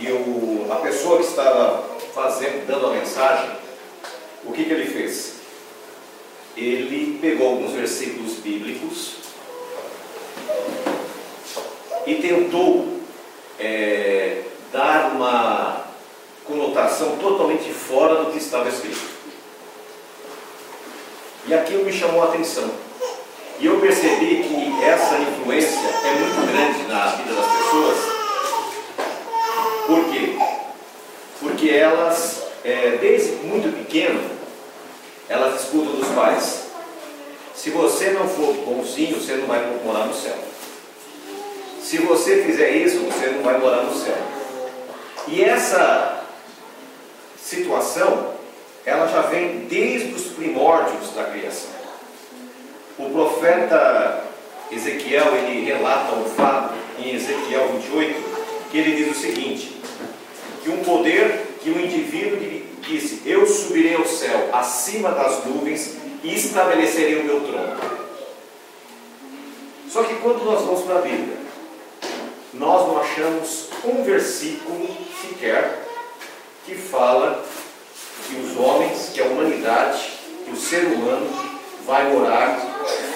E 0.00 0.10
o, 0.10 0.66
a 0.72 0.76
pessoa 0.76 1.18
que 1.18 1.24
estava 1.24 1.84
fazendo, 2.14 2.66
dando 2.66 2.86
a 2.86 2.90
mensagem, 2.92 3.50
o 4.44 4.52
que, 4.52 4.64
que 4.64 4.72
ele 4.72 4.86
fez? 4.86 5.34
Ele 6.56 7.18
pegou 7.20 7.48
alguns 7.48 7.72
versículos 7.72 8.36
bíblicos 8.36 9.16
e 12.06 12.14
tentou 12.14 13.00
é, 13.58 14.42
dar 14.72 15.12
uma 15.14 15.84
conotação 16.46 17.18
totalmente 17.18 17.70
fora 17.70 18.24
do 18.24 18.32
que 18.32 18.38
estava 18.38 18.70
escrito. 18.70 19.20
E 21.46 21.52
aquilo 21.52 21.84
me 21.84 21.92
chamou 21.92 22.22
a 22.22 22.26
atenção. 22.26 22.70
E 23.58 23.66
eu 23.66 23.78
percebi 23.78 24.42
que 24.42 24.84
essa 24.84 25.18
influência 25.18 25.78
é 25.78 26.14
muito 26.18 26.52
grande 26.52 26.88
na 26.88 27.06
vida 27.16 27.34
das 27.34 27.46
pessoas. 27.46 28.20
Por 29.86 30.04
quê? 30.04 30.30
Elas, 31.72 32.42
é, 32.64 32.98
desde 33.00 33.32
muito 33.46 33.74
pequeno, 33.76 34.20
elas 35.28 35.62
escutam 35.62 35.96
dos 35.96 36.08
pais. 36.08 36.66
Se 37.54 37.70
você 37.70 38.10
não 38.10 38.26
for 38.28 38.54
bonzinho, 38.54 39.20
você 39.20 39.34
não 39.34 39.46
vai 39.46 39.64
morar 39.84 40.06
no 40.06 40.14
céu. 40.14 40.36
Se 41.82 41.98
você 41.98 42.42
fizer 42.42 42.70
isso, 42.70 43.00
você 43.00 43.26
não 43.26 43.42
vai 43.42 43.58
morar 43.58 43.82
no 43.82 43.94
céu. 43.94 44.16
E 45.28 45.42
essa 45.42 46.24
situação, 47.42 48.34
ela 48.84 49.06
já 49.08 49.22
vem 49.22 49.66
desde 49.68 50.14
os 50.14 50.32
primórdios 50.32 51.12
da 51.14 51.24
criação. 51.24 51.70
O 52.98 53.10
profeta 53.10 54.24
Ezequiel, 54.70 55.34
ele 55.36 55.64
relata 55.64 56.14
um 56.14 56.24
fato 56.24 56.74
em 56.98 57.14
Ezequiel 57.14 57.68
28, 57.72 58.68
que 58.70 58.78
ele 58.78 58.96
diz 58.96 59.16
o 59.16 59.20
seguinte, 59.20 59.80
que 60.62 60.70
um 60.70 60.84
poder, 60.84 61.49
que 61.60 61.70
um 61.70 61.80
indivíduo 61.80 62.38
disse, 62.82 63.22
eu 63.26 63.46
subirei 63.46 63.94
ao 63.94 64.06
céu, 64.06 64.48
acima 64.52 65.10
das 65.10 65.44
nuvens, 65.44 65.96
e 66.22 66.34
estabelecerei 66.34 67.20
o 67.20 67.24
meu 67.24 67.40
trono. 67.40 67.76
Só 69.88 70.02
que 70.02 70.14
quando 70.16 70.44
nós 70.44 70.62
vamos 70.64 70.82
para 70.82 70.98
a 70.98 71.02
Bíblia, 71.02 71.36
nós 72.54 72.86
não 72.86 73.00
achamos 73.00 73.68
um 73.84 74.02
versículo 74.02 74.88
sequer 75.20 75.86
que 76.64 76.74
fala 76.74 77.44
que 78.26 78.36
os 78.36 78.56
homens, 78.56 79.10
que 79.12 79.20
a 79.20 79.24
humanidade, 79.24 80.12
que 80.44 80.52
o 80.52 80.56
ser 80.56 80.84
humano 80.86 81.26
vai 81.86 82.12
morar 82.12 82.58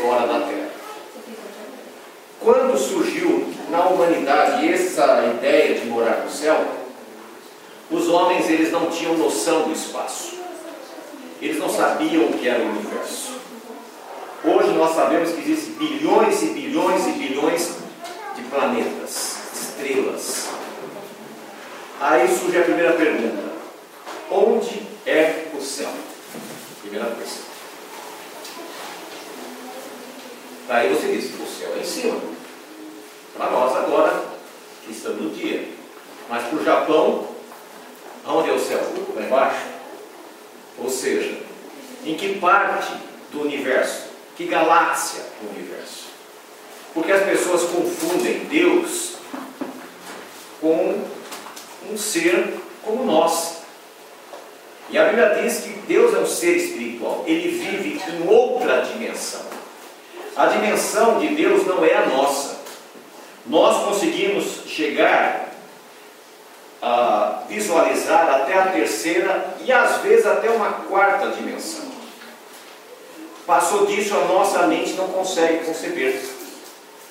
fora 0.01 0.27
da 0.27 0.47
terra. 0.47 0.71
Quando 2.41 2.77
surgiu 2.77 3.47
na 3.71 3.87
humanidade 3.87 4.73
essa 4.73 5.33
ideia 5.35 5.79
de 5.79 5.87
morar 5.87 6.25
no 6.25 6.31
céu, 6.31 6.84
os 7.91 8.09
homens 8.09 8.49
eles 8.49 8.73
não 8.73 8.91
tinham 8.91 9.17
noção 9.17 9.63
do 9.63 9.73
espaço. 9.73 10.35
Eles 11.41 11.59
não 11.59 11.69
sabiam 11.69 12.25
o 12.25 12.39
que 12.39 12.49
era 12.49 12.63
o 12.63 12.71
universo. 12.71 13.35
Hoje 14.45 14.73
nós 14.73 14.95
sabemos 14.95 15.33
que 15.33 15.41
existem 15.41 15.75
bilhões 15.75 16.43
e 16.43 16.47
bilhões 16.47 17.07
e 17.07 17.11
bilhões 17.13 17.71
de 18.37 18.43
planetas, 18.43 19.37
estrelas. 19.55 20.49
Aí 22.01 22.29
surge 22.29 22.59
a 22.59 22.63
primeira 22.63 22.93
pergunta: 22.93 23.43
onde 24.31 24.83
é 25.07 25.49
o 25.55 25.61
céu? 25.63 25.89
Primeira 26.83 27.07
coisa. 27.07 27.55
Aí 30.69 30.89
você 30.89 31.07
diz: 31.09 31.25
o 31.41 31.47
céu 31.47 31.75
é 31.77 31.81
em 31.81 31.85
cima. 31.85 32.21
Para 33.37 33.51
nós 33.51 33.77
agora, 33.77 34.25
que 34.85 34.93
estamos 34.93 35.23
no 35.23 35.31
dia. 35.31 35.69
Mas 36.29 36.45
para 36.45 36.59
o 36.59 36.65
Japão, 36.65 37.29
onde 38.27 38.51
é 38.51 38.53
o 38.53 38.59
céu? 38.59 38.81
Lá 39.15 39.23
embaixo. 39.23 39.67
Ou 40.79 40.91
seja, 40.91 41.39
em 42.05 42.17
que 42.17 42.34
parte 42.45 42.93
do 43.33 43.41
universo? 43.41 44.11
Que 44.37 44.45
galáxia 44.45 45.23
do 45.41 45.49
universo? 45.49 46.05
Porque 46.93 47.11
as 47.11 47.25
pessoas 47.25 47.63
confundem 47.63 48.41
Deus 48.45 49.15
com 50.61 51.03
um 51.91 51.97
ser 51.97 52.55
como 52.83 53.05
nós. 53.05 53.63
E 54.91 54.99
a 54.99 55.07
Bíblia 55.07 55.41
diz 55.43 55.61
que 55.61 55.71
Deus 55.89 56.15
é 56.15 56.19
um 56.19 56.27
ser 56.27 56.57
espiritual, 56.57 57.25
ele 57.27 57.59
vive 57.59 58.03
em 58.11 58.29
outra 58.29 58.83
dimensão. 58.83 59.41
A 60.37 60.47
dimensão 60.47 61.19
de 61.19 61.29
Deus 61.29 61.67
não 61.67 61.83
é 61.83 61.95
a 61.95 62.07
nossa. 62.07 62.59
Nós 63.47 63.85
conseguimos 63.85 64.65
chegar 64.67 65.49
a 66.83 67.45
visualizar 67.49 68.29
até 68.29 68.59
a 68.59 68.67
terceira 68.67 69.55
e 69.65 69.73
às 69.73 69.99
vezes 70.03 70.27
até 70.27 70.51
uma 70.51 70.71
quarta 70.71 71.29
dimensão. 71.29 71.94
Passou 73.47 73.85
disso, 73.85 74.15
a 74.15 74.25
nossa 74.25 74.67
mente 74.67 74.95
não 74.95 75.09
consegue 75.09 75.67
conceber 75.67 76.19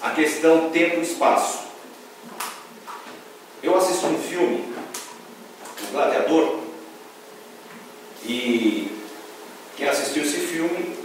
a 0.01 0.09
questão 0.11 0.71
tempo 0.71 0.97
e 0.97 1.03
espaço. 1.03 1.59
Eu 3.61 3.77
assisti 3.77 4.05
um 4.05 4.17
filme, 4.17 4.73
O 5.83 5.91
Gladiador, 5.91 6.59
e 8.25 8.91
quem 9.77 9.87
assistiu 9.87 10.23
esse 10.23 10.39
filme 10.39 10.97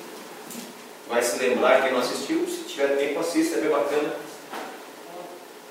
vai 1.06 1.22
se 1.22 1.38
lembrar, 1.38 1.82
quem 1.82 1.92
não 1.92 2.00
assistiu, 2.00 2.46
se 2.46 2.64
tiver 2.64 2.96
tempo 2.96 3.20
assista, 3.20 3.58
é 3.58 3.60
bem 3.60 3.70
bacana. 3.70 4.16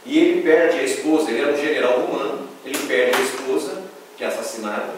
E 0.05 0.19
ele 0.19 0.41
perde 0.43 0.79
a 0.79 0.83
esposa, 0.83 1.31
ele 1.31 1.41
era 1.41 1.53
um 1.53 1.57
general 1.57 1.99
romano, 2.01 2.47
ele 2.63 2.77
perde 2.87 3.17
a 3.17 3.21
esposa, 3.21 3.83
que 4.15 4.23
é 4.23 4.27
assassinada, 4.27 4.93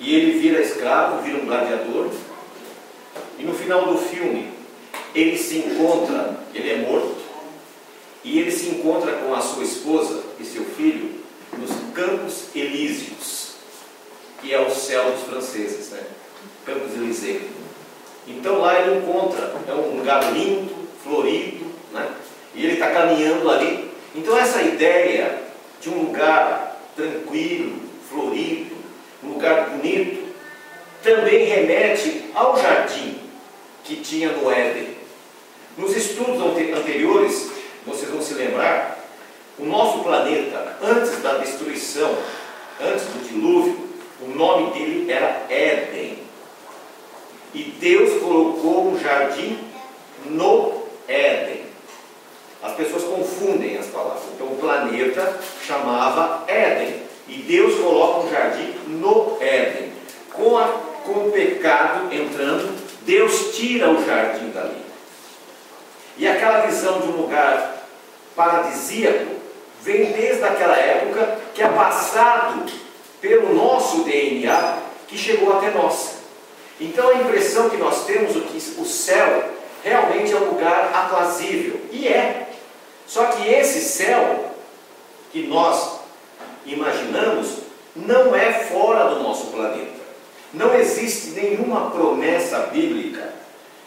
e 0.00 0.14
ele 0.14 0.38
vira 0.38 0.60
escravo, 0.60 1.22
vira 1.22 1.38
um 1.38 1.46
gladiador, 1.46 2.10
e 3.40 3.44
no 3.44 3.54
final 3.54 3.86
do 3.86 3.96
filme 3.96 4.52
ele 5.14 5.36
se 5.38 5.58
encontra, 5.58 6.38
ele 6.54 6.70
é 6.70 6.76
morto, 6.76 7.16
e 8.22 8.38
ele 8.38 8.50
se 8.50 8.68
encontra 8.68 9.12
com 9.12 9.34
a 9.34 9.40
sua 9.40 9.64
esposa 9.64 10.22
e 10.38 10.44
seu 10.44 10.64
filho 10.64 11.20
nos 11.56 11.70
Campos 11.94 12.54
Elíseos, 12.54 13.54
que 14.40 14.52
é 14.52 14.60
o 14.60 14.70
céu 14.70 15.10
dos 15.10 15.22
franceses, 15.22 15.90
né? 15.90 16.02
Campos 16.66 16.92
Elíseos. 16.94 17.42
Então 18.28 18.60
lá 18.60 18.78
ele 18.78 18.98
encontra, 18.98 19.54
é 19.66 19.72
um 19.72 19.96
lugar 19.96 20.32
lindo, 20.34 20.70
florido, 21.02 21.64
né? 21.92 22.08
e 22.54 22.64
ele 22.64 22.74
está 22.74 22.90
caminhando 22.90 23.50
ali. 23.50 23.90
Então 24.14 24.36
essa 24.36 24.60
ideia 24.62 25.42
de 25.80 25.88
um 25.88 26.02
lugar 26.02 26.78
tranquilo, 26.94 27.80
florido, 28.08 28.76
um 29.24 29.30
lugar 29.30 29.70
bonito, 29.70 30.30
também 31.02 31.46
remete 31.46 32.26
ao 32.34 32.60
jardim 32.60 33.19
que 33.90 33.96
tinha 33.96 34.30
no 34.30 34.48
Éden. 34.48 34.96
Nos 35.76 35.96
estudos 35.96 36.40
anteriores, 36.40 37.50
vocês 37.84 38.08
vão 38.08 38.22
se 38.22 38.34
lembrar, 38.34 39.04
o 39.58 39.64
nosso 39.64 40.04
planeta, 40.04 40.78
antes 40.80 41.20
da 41.20 41.38
destruição, 41.38 42.16
antes 42.80 43.04
do 43.06 43.28
dilúvio, 43.28 43.88
o 44.22 44.28
nome 44.28 44.70
dele 44.70 45.10
era 45.10 45.44
Éden. 45.50 46.18
E 47.52 47.64
Deus 47.80 48.22
colocou 48.22 48.92
um 48.92 48.98
jardim 48.98 49.58
no 50.26 50.84
Éden. 51.08 51.64
As 52.62 52.74
pessoas 52.74 53.02
confundem 53.02 53.76
as 53.76 53.86
palavras. 53.86 54.22
Então 54.34 54.46
o 54.46 54.56
planeta 54.56 55.36
chamava 55.66 56.44
Éden. 56.46 56.94
E 57.26 57.38
Deus 57.38 57.80
coloca 57.80 58.26
um 58.26 58.30
jardim 58.30 58.72
no 58.86 59.36
Éden. 59.40 59.90
Com, 60.32 60.56
a, 60.56 60.68
com 61.04 61.26
o 61.26 61.32
pecado 61.32 62.12
entrando, 62.14 62.79
Deus 63.02 63.56
tira 63.56 63.90
o 63.90 64.04
jardim 64.04 64.50
dali. 64.50 64.84
E 66.16 66.28
aquela 66.28 66.66
visão 66.66 67.00
de 67.00 67.08
um 67.08 67.22
lugar 67.22 67.86
paradisíaco 68.36 69.36
vem 69.82 70.12
desde 70.12 70.44
aquela 70.44 70.76
época 70.76 71.38
que 71.54 71.62
é 71.62 71.68
passado 71.68 72.70
pelo 73.20 73.54
nosso 73.54 74.04
DNA 74.04 74.78
que 75.08 75.16
chegou 75.16 75.56
até 75.56 75.70
nós. 75.70 76.16
Então 76.80 77.08
a 77.08 77.14
impressão 77.14 77.68
que 77.68 77.76
nós 77.76 78.04
temos 78.04 78.36
é 78.36 78.40
que 78.40 78.80
o 78.80 78.84
céu 78.84 79.50
realmente 79.82 80.32
é 80.32 80.36
um 80.36 80.50
lugar 80.50 80.90
aprazível. 80.94 81.80
E 81.90 82.08
é. 82.08 82.48
Só 83.06 83.26
que 83.26 83.48
esse 83.48 83.80
céu 83.80 84.52
que 85.32 85.46
nós 85.46 86.00
imaginamos 86.64 87.58
não 87.94 88.34
é 88.34 88.52
fora 88.52 89.14
do 89.14 89.22
nosso 89.22 89.46
planeta. 89.46 89.99
Não 90.52 90.74
existe 90.74 91.30
nenhuma 91.30 91.90
promessa 91.90 92.70
bíblica 92.72 93.32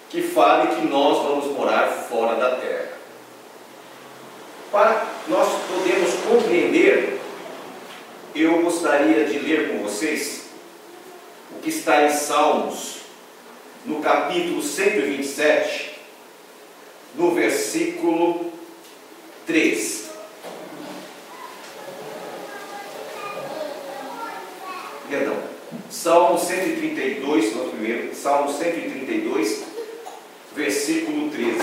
que 0.10 0.22
fale 0.22 0.76
que 0.76 0.88
nós 0.88 1.24
vamos 1.24 1.58
morar 1.58 1.88
fora 2.10 2.36
da 2.36 2.56
terra. 2.56 2.94
Para 4.72 5.06
nós 5.28 5.48
podermos 5.68 6.14
compreender, 6.28 7.20
eu 8.34 8.62
gostaria 8.62 9.26
de 9.26 9.40
ler 9.40 9.70
com 9.70 9.84
vocês 9.84 10.46
o 11.52 11.60
que 11.60 11.70
está 11.70 12.04
em 12.04 12.12
Salmos, 12.12 12.98
no 13.86 14.00
capítulo 14.00 14.62
127, 14.62 16.00
no 17.16 17.32
versículo 17.32 18.52
3. 19.46 20.04
perdão, 25.14 25.38
Salmo 25.90 26.38
132, 26.38 27.56
no 27.56 27.70
primeiro, 27.70 28.16
Salmo 28.16 28.52
132, 28.52 29.64
versículo 30.56 31.30
13. 31.30 31.58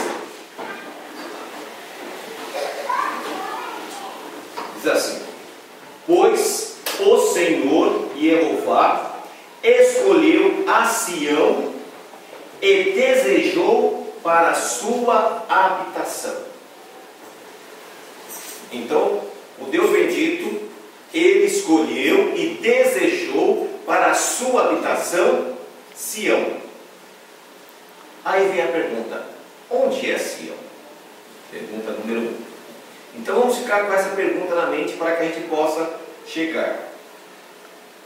Diz 4.76 4.86
assim: 4.86 5.22
Pois 6.06 6.76
o 7.00 7.18
Senhor 7.32 8.10
Jeová 8.16 9.20
escolheu 9.62 10.64
a 10.66 10.86
Sião 10.86 11.74
e 12.62 12.84
desejou 12.92 14.14
para 14.22 14.54
sua 14.54 15.44
habitação. 15.48 16.36
Então, 18.72 19.22
o 19.58 19.64
Deus 19.64 19.90
bendito, 19.90 20.68
ele 21.12 21.46
escolheu 21.46 22.34
e 22.36 22.58
desejou 22.60 23.69
sua 24.20 24.66
habitação 24.66 25.56
Sião. 25.94 26.56
Aí 28.24 28.48
vem 28.48 28.62
a 28.62 28.68
pergunta: 28.68 29.26
onde 29.70 30.10
é 30.10 30.18
Sião? 30.18 30.56
Pergunta 31.50 31.92
número 31.92 32.20
um. 32.20 32.34
Então 33.16 33.40
vamos 33.40 33.58
ficar 33.58 33.86
com 33.86 33.92
essa 33.92 34.10
pergunta 34.10 34.54
na 34.54 34.66
mente 34.66 34.92
para 34.92 35.16
que 35.16 35.22
a 35.22 35.26
gente 35.26 35.48
possa 35.48 35.98
chegar. 36.26 36.90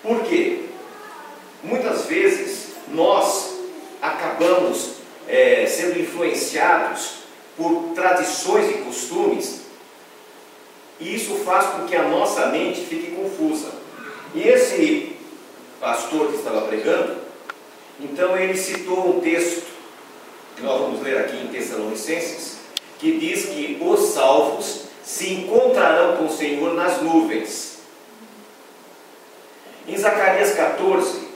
Por 0.02 0.22
quê? 0.22 0.64
Muitas 1.62 2.06
vezes 2.06 2.74
nós 2.88 3.54
acabamos 4.00 4.94
é, 5.28 5.66
sendo 5.66 5.98
influenciados 5.98 7.24
por 7.56 7.92
tradições 7.94 8.70
e 8.70 8.78
costumes, 8.78 9.62
e 11.00 11.14
isso 11.14 11.36
faz 11.36 11.66
com 11.66 11.86
que 11.86 11.96
a 11.96 12.08
nossa 12.08 12.46
mente 12.46 12.84
fique 12.84 13.12
confusa. 13.12 13.72
E 14.34 14.42
esse 14.42 15.13
pastor 15.84 16.28
que 16.28 16.36
estava 16.36 16.62
pregando, 16.62 17.16
então 18.00 18.34
ele 18.38 18.56
citou 18.56 19.18
um 19.18 19.20
texto 19.20 19.66
que 20.56 20.62
nós 20.62 20.80
vamos 20.80 21.02
ler 21.02 21.18
aqui 21.18 21.36
em 21.36 21.48
Tessalonicenses, 21.48 22.56
que 22.98 23.18
diz 23.18 23.44
que 23.50 23.78
os 23.82 24.14
salvos 24.14 24.84
se 25.04 25.30
encontrarão 25.34 26.16
com 26.16 26.24
o 26.24 26.32
Senhor 26.34 26.72
nas 26.72 27.02
nuvens. 27.02 27.80
Em 29.86 29.94
Zacarias 29.98 30.54
14, 30.54 31.28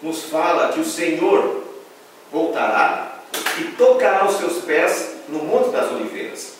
nos 0.00 0.22
fala 0.26 0.72
que 0.72 0.78
o 0.78 0.84
Senhor 0.84 1.64
voltará 2.30 3.22
e 3.58 3.64
tocará 3.72 4.26
os 4.26 4.36
seus 4.36 4.62
pés 4.62 5.16
no 5.28 5.40
Monte 5.40 5.70
das 5.70 5.90
Oliveiras. 5.90 6.52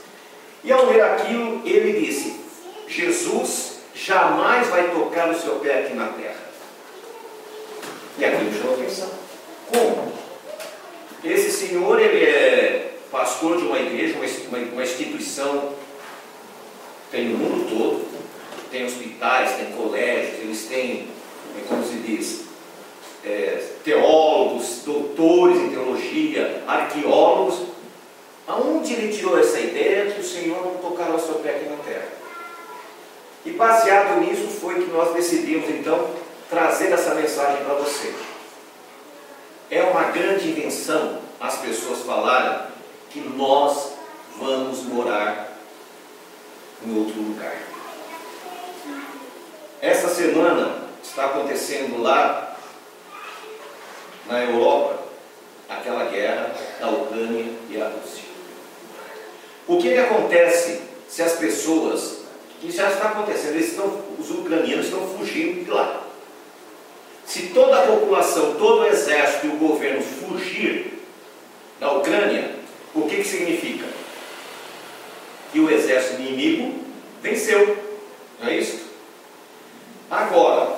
E 0.64 0.72
ao 0.72 0.86
ler 0.86 1.02
aquilo, 1.02 1.62
ele 1.64 2.04
disse: 2.04 2.40
Jesus 2.88 3.78
jamais 3.94 4.66
vai 4.66 4.90
tocar 4.90 5.30
o 5.30 5.40
seu 5.40 5.60
pé 5.60 5.84
aqui 5.84 5.94
na 5.94 6.08
terra. 6.08 6.47
E 8.18 8.24
aquilo 8.24 8.52
chamou 8.52 8.74
atenção. 8.74 9.08
Como? 9.68 10.12
Esse 11.24 11.50
senhor, 11.52 12.00
ele 12.00 12.24
é 12.24 12.94
pastor 13.10 13.58
de 13.58 13.64
uma 13.64 13.78
igreja, 13.78 14.16
uma, 14.48 14.58
uma 14.58 14.82
instituição, 14.82 15.72
tem 17.10 17.28
no 17.28 17.38
mundo 17.38 17.68
todo, 17.68 18.08
tem 18.70 18.84
hospitais, 18.84 19.56
tem 19.56 19.72
colégios, 19.72 20.40
eles 20.40 20.66
têm, 20.66 21.08
é 21.56 21.60
como 21.68 21.84
se 21.84 21.96
diz, 21.98 22.44
é, 23.24 23.62
teólogos, 23.84 24.82
doutores 24.84 25.58
em 25.58 25.70
teologia, 25.70 26.62
arqueólogos. 26.66 27.68
Aonde 28.46 28.94
ele 28.94 29.14
tirou 29.14 29.38
essa 29.38 29.60
ideia 29.60 30.10
que 30.10 30.20
o 30.20 30.24
Senhor 30.24 30.64
não 30.64 30.74
tocará 30.76 31.14
o 31.14 31.20
seu 31.20 31.34
pé 31.36 31.50
aqui 31.50 31.68
na 31.68 31.76
terra? 31.76 32.08
E 33.44 33.50
baseado 33.50 34.20
nisso 34.20 34.48
foi 34.60 34.76
que 34.76 34.90
nós 34.90 35.14
decidimos 35.14 35.68
então 35.68 36.08
trazer 36.48 36.92
essa 36.92 37.14
mensagem 37.14 37.64
para 37.64 37.74
você. 37.74 38.14
É 39.70 39.82
uma 39.82 40.04
grande 40.04 40.48
invenção 40.50 41.20
as 41.40 41.58
pessoas 41.58 42.00
falarem 42.00 42.66
que 43.10 43.20
nós 43.20 43.92
vamos 44.38 44.82
morar 44.84 45.56
em 46.84 46.98
outro 46.98 47.20
lugar. 47.20 47.56
Essa 49.80 50.08
semana 50.08 50.84
está 51.02 51.26
acontecendo 51.26 52.02
lá 52.02 52.56
na 54.26 54.44
Europa 54.44 54.98
aquela 55.68 56.04
guerra 56.04 56.54
da 56.80 56.88
Ucrânia 56.88 57.52
e 57.68 57.80
a 57.80 57.88
Rússia. 57.88 58.24
O 59.66 59.78
que, 59.78 59.90
que 59.90 59.98
acontece 59.98 60.80
se 61.08 61.22
as 61.22 61.32
pessoas, 61.32 62.18
que 62.60 62.70
já 62.70 62.90
está 62.90 63.10
acontecendo, 63.10 63.56
estão, 63.56 64.02
os 64.18 64.30
ucranianos 64.30 64.86
estão 64.86 65.06
fugindo 65.16 65.64
de 65.64 65.70
lá. 65.70 66.07
Se 67.28 67.48
toda 67.48 67.78
a 67.78 67.86
população, 67.86 68.54
todo 68.54 68.80
o 68.80 68.86
exército 68.86 69.48
e 69.48 69.50
o 69.50 69.58
governo 69.58 70.00
fugir 70.00 70.98
da 71.78 71.92
Ucrânia, 71.92 72.52
o 72.94 73.02
que, 73.02 73.16
que 73.16 73.24
significa? 73.24 73.84
Que 75.52 75.60
o 75.60 75.70
exército 75.70 76.22
inimigo 76.22 76.82
venceu. 77.22 77.76
Não 78.40 78.48
é 78.48 78.56
isso? 78.56 78.80
Agora, 80.10 80.74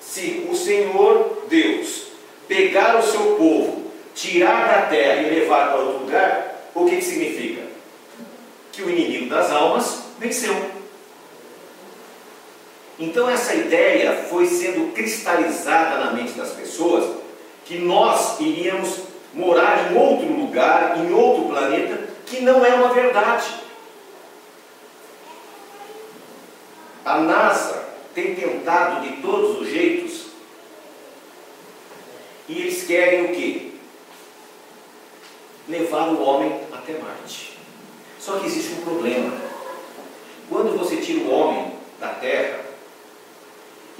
se 0.00 0.46
o 0.50 0.56
Senhor 0.56 1.44
Deus 1.50 2.04
pegar 2.48 2.98
o 2.98 3.02
seu 3.02 3.36
povo, 3.36 3.92
tirar 4.14 4.68
da 4.68 4.86
terra 4.86 5.20
e 5.20 5.34
levar 5.34 5.68
para 5.68 5.80
outro 5.80 6.04
lugar, 6.04 6.70
o 6.74 6.86
que, 6.86 6.96
que 6.96 7.04
significa? 7.04 7.60
Que 8.72 8.82
o 8.82 8.88
inimigo 8.88 9.28
das 9.28 9.52
almas 9.52 10.04
venceu. 10.18 10.69
Então 13.10 13.28
essa 13.28 13.52
ideia 13.56 14.24
foi 14.30 14.46
sendo 14.46 14.92
cristalizada 14.92 16.04
na 16.04 16.12
mente 16.12 16.34
das 16.34 16.50
pessoas 16.50 17.16
que 17.64 17.76
nós 17.76 18.38
iríamos 18.38 19.00
morar 19.34 19.90
em 19.90 19.96
outro 19.96 20.32
lugar, 20.32 20.96
em 20.96 21.12
outro 21.12 21.48
planeta, 21.48 22.08
que 22.24 22.40
não 22.40 22.64
é 22.64 22.72
uma 22.72 22.94
verdade. 22.94 23.52
A 27.04 27.18
NASA 27.18 27.84
tem 28.14 28.36
tentado 28.36 29.00
de 29.00 29.20
todos 29.20 29.60
os 29.60 29.68
jeitos 29.68 30.26
e 32.48 32.60
eles 32.60 32.84
querem 32.84 33.24
o 33.24 33.34
quê? 33.34 33.72
Levar 35.68 36.10
o 36.10 36.22
homem 36.22 36.60
até 36.72 36.92
Marte. 36.92 37.58
Só 38.20 38.38
que 38.38 38.46
existe 38.46 38.74
um 38.74 38.82
problema. 38.82 39.32
Quando 40.48 40.78
você 40.78 40.98
tira 40.98 41.24
o 41.24 41.30
homem 41.32 41.72
da 41.98 42.10
Terra, 42.10 42.69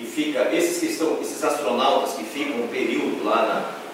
que 0.00 0.07
fica, 0.07 0.49
esses 0.54 0.78
que 0.78 0.87
estão, 0.87 1.19
esses 1.21 1.45
astronautas 1.45 2.14
que 2.14 2.25
ficam 2.25 2.62
um 2.62 2.69
período 2.69 3.23
lá 3.23 3.42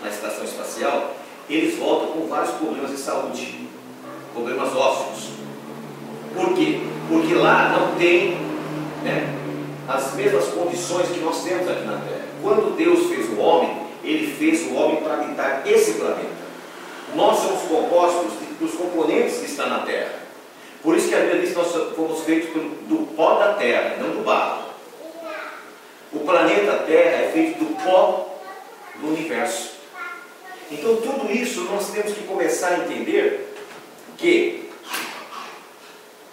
na, 0.01 0.05
na 0.07 0.15
estação 0.15 0.45
espacial, 0.45 1.17
eles 1.51 1.77
voltam 1.77 2.09
com 2.09 2.29
vários 2.29 2.53
problemas 2.53 2.93
de 2.93 2.97
saúde, 2.97 3.67
problemas 4.33 4.75
ósseos. 4.75 5.31
Por 6.33 6.55
quê? 6.55 6.81
Porque 7.09 7.35
lá 7.35 7.71
não 7.71 7.97
tem 7.97 8.37
né, 9.03 9.35
as 9.89 10.15
mesmas 10.15 10.45
condições 10.47 11.09
que 11.09 11.19
nós 11.19 11.43
temos 11.43 11.69
aqui 11.69 11.85
na 11.85 11.99
Terra. 11.99 12.27
Quando 12.41 12.77
Deus 12.77 13.07
fez 13.09 13.29
o 13.31 13.41
homem, 13.41 13.77
ele 14.05 14.33
fez 14.33 14.71
o 14.71 14.75
homem 14.75 15.03
para 15.03 15.15
habitar 15.15 15.63
esse 15.67 15.95
planeta. 15.95 16.47
Nós 17.17 17.39
somos 17.39 17.63
compostos 17.63 18.33
dos 18.61 18.73
componentes 18.75 19.39
que 19.39 19.47
estão 19.47 19.69
na 19.69 19.81
Terra. 19.81 20.27
Por 20.83 20.97
isso 20.97 21.09
que 21.09 21.15
a 21.17 21.21
Bíblia 21.21 21.41
diz 21.41 21.51
que 21.51 21.57
nós 21.57 21.73
fomos 21.97 22.21
feitos 22.21 22.51
do 22.89 23.09
pó 23.17 23.39
da 23.39 23.55
terra, 23.55 23.97
não 23.99 24.11
do 24.11 24.25
barro. 24.25 24.66
O 26.13 26.21
planeta 26.21 26.85
Terra 26.87 27.23
é 27.23 27.31
feito 27.33 27.59
do 27.59 27.85
pó 27.85 28.39
do 28.97 29.09
universo. 29.09 29.77
Então, 30.71 30.97
tudo 30.97 31.31
isso 31.31 31.63
nós 31.65 31.91
temos 31.91 32.13
que 32.13 32.25
começar 32.25 32.69
a 32.69 32.79
entender 32.79 33.55
que 34.17 34.71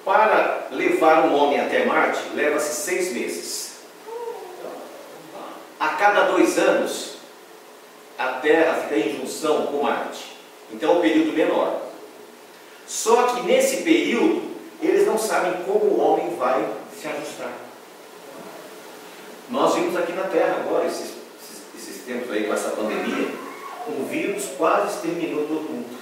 para 0.04 0.68
levar 0.72 1.26
um 1.26 1.36
homem 1.36 1.60
até 1.60 1.86
Marte 1.86 2.22
leva-se 2.34 2.74
seis 2.74 3.14
meses. 3.14 3.74
A 5.80 5.90
cada 5.90 6.24
dois 6.32 6.58
anos, 6.58 7.18
a 8.18 8.34
Terra 8.34 8.82
fica 8.82 8.98
em 8.98 9.18
junção 9.18 9.68
com 9.68 9.84
Marte. 9.84 10.38
Então 10.72 10.92
é 10.92 10.98
um 10.98 11.02
período 11.02 11.34
menor. 11.34 11.82
Só 12.88 13.24
que 13.28 13.42
nesse 13.44 13.84
período, 13.84 14.44
eles 14.82 15.06
não 15.06 15.18
sabem 15.18 15.64
como 15.64 15.86
o 15.86 16.00
homem 16.00 16.36
vai 16.36 16.68
se 17.00 17.08
ajustar. 17.08 17.54
Nós 19.50 19.76
vimos 19.76 19.96
aqui 19.98 20.14
na 20.14 20.24
Terra 20.24 20.62
agora, 20.66 20.86
esses, 20.86 21.16
esses, 21.40 21.64
esses 21.76 22.06
tempos 22.06 22.32
aí 22.32 22.46
com 22.46 22.54
essa 22.54 22.70
pandemia, 22.70 23.30
um 23.88 24.06
vírus 24.06 24.50
quase 24.58 24.96
exterminou 24.96 25.46
todo 25.46 25.70
mundo. 25.70 25.98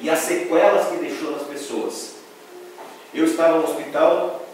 E 0.00 0.08
as 0.08 0.20
sequelas 0.20 0.88
que 0.88 0.96
deixou 0.96 1.32
nas 1.32 1.42
pessoas. 1.42 2.14
Eu 3.12 3.24
estava 3.24 3.58
no 3.58 3.64
hospital 3.64 4.46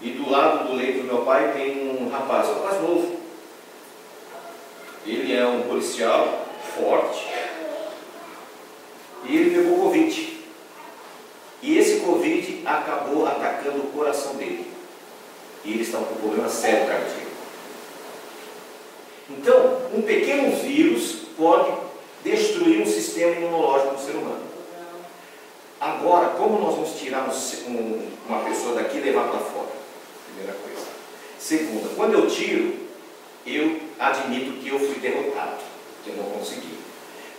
e 0.00 0.10
do 0.10 0.28
lado 0.28 0.66
do 0.66 0.74
leito 0.74 0.98
do 0.98 1.04
meu 1.04 1.18
pai 1.18 1.52
tem 1.52 1.96
um 1.96 2.08
rapaz, 2.08 2.48
um 2.48 2.54
rapaz 2.54 2.82
novo. 2.82 3.16
Ele 5.06 5.34
é 5.36 5.46
um 5.46 5.62
policial 5.62 6.46
forte 6.76 7.28
e 9.24 9.36
ele 9.36 9.56
pegou 9.56 9.78
Covid. 9.78 10.40
E 11.62 11.78
esse 11.78 12.00
Covid 12.00 12.62
acabou 12.64 13.26
atacando 13.26 13.78
o 13.78 13.92
coração 13.92 14.34
dele. 14.34 14.61
E 15.64 15.72
ele 15.72 15.82
está 15.82 15.98
com 15.98 16.14
um 16.14 16.18
problema 16.18 16.48
sério 16.48 16.86
cardíaco. 16.86 17.32
Então, 19.30 19.78
um 19.94 20.02
pequeno 20.02 20.56
vírus 20.56 21.22
pode 21.36 21.72
destruir 22.24 22.82
um 22.82 22.86
sistema 22.86 23.32
imunológico 23.32 23.94
do 23.94 24.00
ser 24.00 24.12
humano. 24.12 24.42
Agora, 25.80 26.28
como 26.30 26.60
nós 26.60 26.74
vamos 26.74 26.98
tirar 26.98 27.28
um, 27.66 28.08
uma 28.28 28.40
pessoa 28.44 28.76
daqui 28.76 28.98
e 28.98 29.00
levar 29.00 29.28
para 29.28 29.40
fora? 29.40 29.72
Primeira 30.26 30.56
coisa. 30.58 30.86
Segunda, 31.38 31.88
quando 31.96 32.14
eu 32.14 32.28
tiro, 32.28 32.74
eu 33.44 33.80
admito 33.98 34.60
que 34.60 34.68
eu 34.68 34.78
fui 34.78 34.94
derrotado, 35.00 35.58
que 36.04 36.10
eu 36.10 36.16
não 36.16 36.24
consegui. 36.24 36.78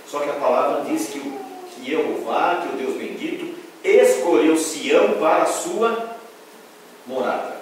Só 0.06 0.20
que 0.20 0.30
a 0.30 0.34
palavra 0.34 0.84
diz 0.84 1.08
que, 1.08 1.20
que 1.20 1.86
Jeová, 1.86 2.62
que 2.62 2.76
o 2.76 2.78
Deus 2.78 2.98
bendito, 2.98 3.56
escolheu 3.84 4.58
Sião 4.58 5.14
para 5.20 5.44
a 5.44 5.46
sua 5.46 6.18
morada. 7.08 7.53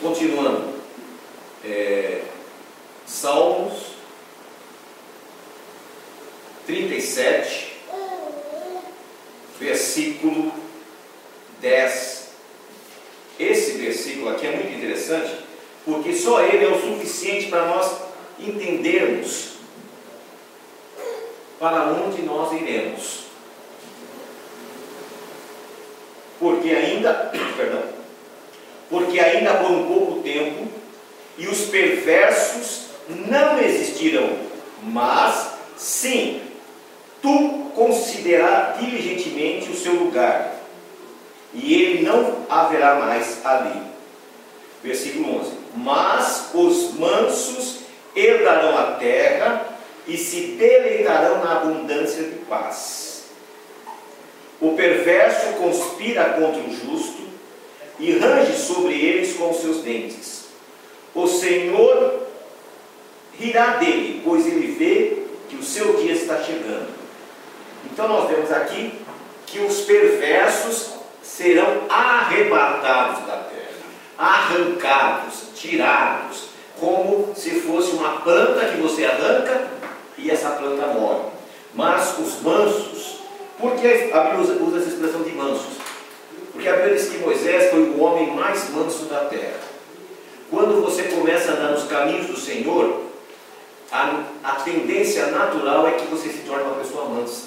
Continuando, 0.00 0.80
é, 1.64 2.22
Salmos 3.06 3.90
37, 6.66 7.76
versículo 9.58 10.52
10. 11.60 12.30
Esse 13.38 13.72
versículo 13.72 14.30
aqui 14.30 14.46
é 14.46 14.56
muito 14.56 14.72
interessante, 14.72 15.36
porque 15.84 16.14
só 16.14 16.40
ele 16.42 16.64
é 16.64 16.68
o 16.68 16.80
suficiente 16.80 17.48
para 17.48 17.66
nós 17.66 18.00
entendermos 18.38 19.50
para 21.58 21.92
onde 21.92 22.22
nós 22.22 22.52
iremos. 22.52 23.24
Porque 26.38 26.70
ainda, 26.70 27.30
perdão, 27.56 27.99
porque 28.90 29.20
ainda 29.20 29.54
por 29.54 29.70
um 29.70 29.86
pouco 29.86 30.20
tempo, 30.20 30.66
e 31.38 31.46
os 31.46 31.62
perversos 31.66 32.86
não 33.08 33.58
existirão, 33.60 34.36
mas 34.82 35.52
sim, 35.76 36.42
tu 37.22 37.70
considerar 37.74 38.76
diligentemente 38.78 39.70
o 39.70 39.76
seu 39.76 39.94
lugar, 39.94 40.56
e 41.54 41.74
ele 41.74 42.02
não 42.02 42.44
haverá 42.48 42.96
mais 42.96 43.44
ali. 43.44 43.80
Versículo 44.82 45.40
11: 45.40 45.52
Mas 45.76 46.50
os 46.52 46.94
mansos 46.94 47.80
herdarão 48.14 48.76
a 48.76 48.92
terra 48.92 49.66
e 50.06 50.16
se 50.16 50.56
deleitarão 50.58 51.44
na 51.44 51.56
abundância 51.56 52.24
de 52.24 52.36
paz. 52.40 53.24
O 54.60 54.72
perverso 54.72 55.54
conspira 55.54 56.24
contra 56.30 56.60
o 56.60 56.70
justo 56.70 57.29
e 58.00 58.18
range 58.18 58.56
sobre 58.56 58.94
eles 58.94 59.36
com 59.36 59.52
seus 59.52 59.82
dentes. 59.82 60.46
O 61.14 61.26
Senhor 61.26 62.20
rirá 63.38 63.76
dele, 63.76 64.22
pois 64.24 64.46
ele 64.46 64.74
vê 64.78 65.22
que 65.48 65.56
o 65.56 65.62
seu 65.62 65.94
dia 65.94 66.12
está 66.12 66.42
chegando. 66.42 66.88
Então 67.84 68.08
nós 68.08 68.28
vemos 68.28 68.50
aqui 68.50 68.92
que 69.46 69.58
os 69.60 69.82
perversos 69.82 70.94
serão 71.22 71.82
arrebatados 71.88 73.26
da 73.26 73.36
terra, 73.36 73.70
arrancados, 74.18 75.48
tirados, 75.54 76.44
como 76.78 77.34
se 77.34 77.50
fosse 77.60 77.90
uma 77.92 78.20
planta 78.20 78.66
que 78.66 78.80
você 78.80 79.04
arranca 79.04 79.68
e 80.16 80.30
essa 80.30 80.50
planta 80.50 80.86
morre. 80.86 81.30
Mas 81.74 82.18
os 82.18 82.40
mansos, 82.42 83.20
por 83.58 83.74
que 83.76 84.10
a 84.12 84.20
Bíblia 84.20 84.40
usa, 84.40 84.52
usa 84.62 84.78
essa 84.78 84.88
expressão 84.88 85.22
de 85.22 85.32
mansos? 85.32 85.79
Porque 86.60 86.68
a 86.68 86.76
Bíblia 86.76 86.96
diz 86.96 87.08
que 87.08 87.16
Moisés 87.20 87.70
foi 87.70 87.80
o 87.84 88.02
homem 88.02 88.34
mais 88.34 88.68
manso 88.68 89.06
da 89.06 89.20
terra. 89.24 89.60
Quando 90.50 90.84
você 90.84 91.04
começa 91.04 91.52
a 91.52 91.54
andar 91.54 91.70
nos 91.70 91.84
caminhos 91.84 92.26
do 92.26 92.36
Senhor, 92.36 93.04
a, 93.90 94.24
a 94.44 94.52
tendência 94.56 95.28
natural 95.28 95.88
é 95.88 95.92
que 95.92 96.04
você 96.08 96.28
se 96.28 96.40
torne 96.40 96.64
uma 96.64 96.74
pessoa 96.74 97.06
mansa, 97.06 97.46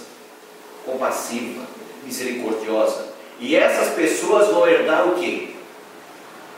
compassiva, 0.84 1.62
misericordiosa. 2.04 3.10
E 3.40 3.56
essas 3.56 3.94
pessoas 3.94 4.48
vão 4.48 4.68
herdar 4.68 5.08
o 5.08 5.14
quê? 5.14 5.50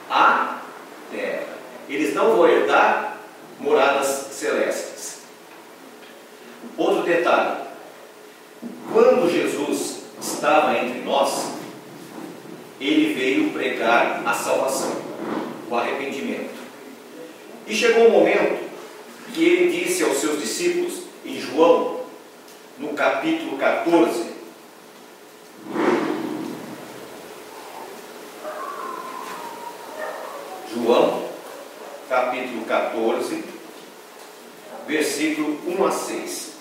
A 0.09 0.59
terra. 1.11 1.57
Eles 1.89 2.15
não 2.15 2.37
vão 2.37 2.47
herdar 2.47 3.17
moradas 3.59 4.07
celestes. 4.31 5.23
Outro 6.77 7.03
detalhe: 7.03 7.57
quando 8.93 9.29
Jesus 9.29 10.03
estava 10.21 10.77
entre 10.77 11.01
nós, 11.01 11.54
ele 12.79 13.13
veio 13.13 13.51
pregar 13.51 14.21
a 14.25 14.33
salvação, 14.33 14.95
o 15.69 15.75
arrependimento. 15.75 16.55
E 17.67 17.75
chegou 17.75 18.07
um 18.07 18.11
momento 18.11 18.69
que 19.33 19.43
ele 19.43 19.79
disse 19.79 20.03
aos 20.03 20.17
seus 20.17 20.39
discípulos, 20.39 21.03
em 21.25 21.39
João, 21.39 22.01
no 22.77 22.89
capítulo 22.89 23.57
14, 23.57 24.35
João, 30.73 31.23
capítulo 32.09 32.65
14, 32.65 33.43
versículo 34.87 35.59
1 35.65 35.85
a 35.85 35.91
6. 35.91 36.51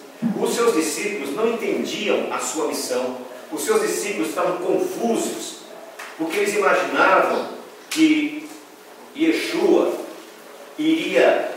Os 0.40 0.54
seus 0.54 0.74
discípulos 0.74 1.34
não 1.34 1.52
entendiam 1.52 2.32
a 2.32 2.38
sua 2.38 2.68
missão, 2.68 3.18
os 3.52 3.62
seus 3.62 3.82
discípulos 3.82 4.28
estavam 4.28 4.58
confusos, 4.58 5.63
porque 6.18 6.38
eles 6.38 6.54
imaginavam 6.54 7.48
que 7.90 8.48
Yeshua 9.16 9.92
iria 10.78 11.52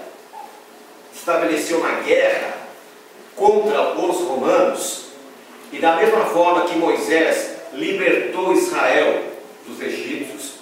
estabelecer 1.14 1.78
uma 1.78 2.02
guerra 2.02 2.56
contra 3.36 3.94
os 4.00 4.18
romanos, 4.22 5.06
e 5.72 5.80
da 5.80 5.96
mesma 5.96 6.26
forma 6.26 6.66
que 6.66 6.78
Moisés 6.78 7.58
libertou 7.74 8.54
Israel 8.54 9.24
dos 9.68 9.82
egípcios, 9.82 10.54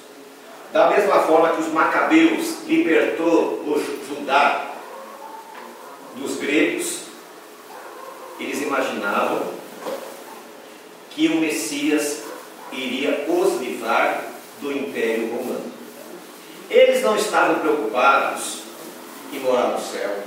da 0.74 0.90
mesma 0.90 1.22
forma 1.22 1.50
que 1.50 1.62
os 1.62 1.68
macabeus 1.72 2.64
libertou 2.66 3.64
o 3.66 3.82
Judá 4.08 4.72
dos 6.16 6.38
gregos, 6.38 7.02
eles 8.40 8.62
imaginavam 8.62 9.54
que 11.12 11.28
o 11.30 11.38
Messias 11.38 12.25
iria 12.76 13.26
os 13.28 13.62
livrar 13.62 14.24
do 14.62 14.72
Império 14.72 15.30
Romano. 15.30 15.72
Eles 16.70 17.02
não 17.02 17.16
estavam 17.16 17.60
preocupados 17.60 18.60
em 19.32 19.40
morar 19.40 19.70
no 19.70 19.80
céu. 19.80 20.24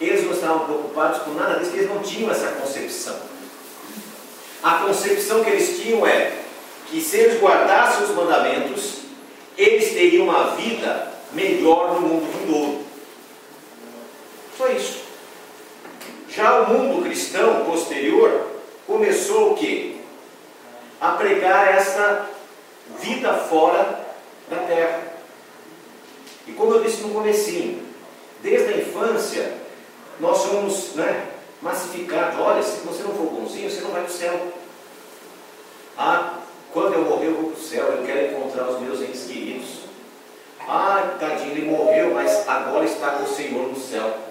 Eles 0.00 0.24
não 0.24 0.32
estavam 0.32 0.66
preocupados 0.66 1.22
com 1.22 1.32
nada 1.32 1.58
disso, 1.60 1.72
eles 1.74 1.88
não 1.88 2.02
tinham 2.02 2.30
essa 2.30 2.48
concepção. 2.48 3.16
A 4.62 4.78
concepção 4.78 5.44
que 5.44 5.50
eles 5.50 5.80
tinham 5.80 6.06
é 6.06 6.38
que 6.90 7.00
se 7.00 7.16
eles 7.16 7.40
guardassem 7.40 8.04
os 8.04 8.10
mandamentos, 8.10 8.98
eles 9.56 9.92
teriam 9.92 10.24
uma 10.26 10.56
vida 10.56 11.12
melhor 11.32 11.94
no 11.94 12.08
mundo 12.08 12.38
vindouro. 12.38 12.84
Só 14.56 14.68
isso. 14.68 15.04
Já 16.28 16.62
o 16.62 16.70
mundo 16.70 17.04
cristão 17.04 17.64
posterior 17.64 18.46
começou 18.86 19.52
o 19.52 19.54
quê? 19.54 19.93
A 21.00 21.12
pregar 21.12 21.74
essa 21.74 22.30
vida 23.00 23.34
fora 23.34 24.04
da 24.48 24.56
terra. 24.58 25.02
E 26.46 26.52
como 26.52 26.74
eu 26.74 26.82
disse 26.82 27.02
no 27.02 27.14
comecinho, 27.14 27.82
desde 28.42 28.74
a 28.74 28.76
infância 28.78 29.52
nós 30.20 30.38
somos 30.38 30.94
né, 30.94 31.28
massificados. 31.60 32.38
Olha, 32.38 32.62
se 32.62 32.80
você 32.86 33.02
não 33.02 33.14
for 33.14 33.26
bonzinho, 33.26 33.70
você 33.70 33.80
não 33.80 33.90
vai 33.90 34.02
para 34.02 34.10
o 34.10 34.14
céu. 34.14 34.52
Ah, 35.98 36.38
quando 36.72 36.94
eu 36.94 37.02
morrer 37.02 37.28
eu 37.28 37.34
vou 37.34 37.50
para 37.50 37.60
o 37.60 37.62
céu, 37.62 37.84
eu 37.86 38.04
quero 38.04 38.32
encontrar 38.32 38.68
os 38.68 38.80
meus 38.80 39.00
entes 39.00 39.24
queridos. 39.24 39.84
Ah, 40.60 41.16
tadinho, 41.18 41.52
ele 41.52 41.70
morreu, 41.70 42.14
mas 42.14 42.48
agora 42.48 42.84
está 42.84 43.10
com 43.12 43.24
o 43.24 43.34
Senhor 43.34 43.68
no 43.68 43.76
céu 43.76 44.24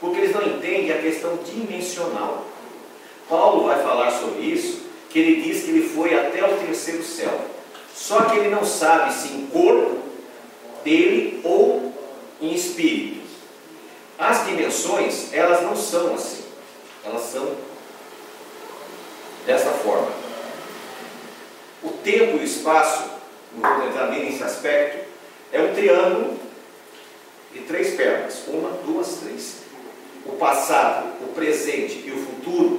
porque 0.00 0.18
eles 0.18 0.34
não 0.34 0.42
entendem 0.42 0.92
a 0.92 0.98
questão 0.98 1.36
dimensional. 1.36 2.44
Paulo 3.28 3.66
vai 3.66 3.82
falar 3.82 4.10
sobre 4.12 4.42
isso, 4.42 4.85
que 5.16 5.20
ele 5.20 5.40
diz 5.40 5.64
que 5.64 5.70
ele 5.70 5.88
foi 5.88 6.14
até 6.14 6.44
o 6.44 6.58
terceiro 6.58 7.02
céu. 7.02 7.40
Só 7.94 8.24
que 8.24 8.36
ele 8.36 8.50
não 8.50 8.66
sabe 8.66 9.14
se 9.14 9.28
em 9.28 9.46
corpo 9.46 9.96
dele 10.84 11.40
ou 11.42 11.90
em 12.38 12.52
espírito. 12.52 13.22
As 14.18 14.44
dimensões, 14.44 15.32
elas 15.32 15.62
não 15.62 15.74
são 15.74 16.14
assim. 16.14 16.44
Elas 17.02 17.22
são 17.22 17.50
dessa 19.46 19.70
forma. 19.70 20.12
O 21.82 21.88
tempo 22.04 22.36
e 22.36 22.40
o 22.40 22.44
espaço, 22.44 23.10
não 23.54 23.74
vou 23.74 23.88
entrar 23.88 24.10
nesse 24.10 24.42
aspecto, 24.42 25.08
é 25.50 25.62
um 25.62 25.74
triângulo 25.74 26.38
de 27.54 27.60
três 27.60 27.94
pernas. 27.96 28.42
Uma, 28.48 28.68
duas, 28.84 29.16
três 29.22 29.64
o 30.26 30.32
passado, 30.32 31.06
o 31.22 31.28
presente 31.28 32.02
e 32.04 32.10
o 32.10 32.18
futuro, 32.18 32.75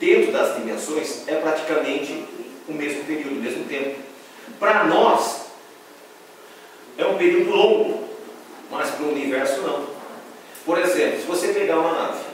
dentro 0.00 0.32
das 0.32 0.56
dimensões, 0.56 1.28
é 1.28 1.36
praticamente 1.36 2.24
o 2.66 2.72
mesmo 2.72 3.04
período, 3.04 3.36
o 3.36 3.42
mesmo 3.42 3.64
tempo. 3.66 4.00
Para 4.58 4.84
nós, 4.84 5.42
é 6.96 7.04
um 7.04 7.18
período 7.18 7.50
longo, 7.50 8.08
mas 8.70 8.90
para 8.90 9.04
o 9.04 9.12
universo 9.12 9.60
não. 9.60 9.86
Por 10.64 10.78
exemplo, 10.78 11.20
se 11.20 11.26
você 11.26 11.48
pegar 11.48 11.78
uma 11.78 11.92
nave 11.92 12.24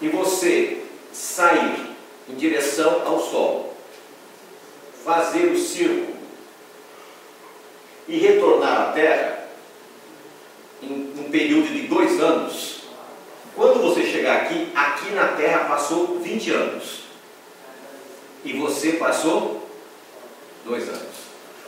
e 0.00 0.08
você 0.08 0.84
sair 1.12 1.96
em 2.28 2.34
direção 2.34 3.02
ao 3.04 3.20
Sol, 3.20 3.76
fazer 5.04 5.46
o 5.46 5.58
círculo 5.58 6.16
e 8.06 8.18
retornar 8.18 8.90
à 8.90 8.92
Terra 8.92 9.48
em 10.82 11.12
um 11.18 11.30
período 11.30 11.72
de 11.72 11.88
dois 11.88 12.20
anos, 12.20 12.77
quando 13.58 13.82
você 13.82 14.04
chegar 14.04 14.42
aqui, 14.42 14.68
aqui 14.72 15.10
na 15.10 15.32
Terra 15.32 15.64
passou 15.64 16.20
20 16.20 16.50
anos 16.52 17.00
e 18.44 18.52
você 18.52 18.92
passou 18.92 19.68
dois 20.64 20.88
anos. 20.88 21.18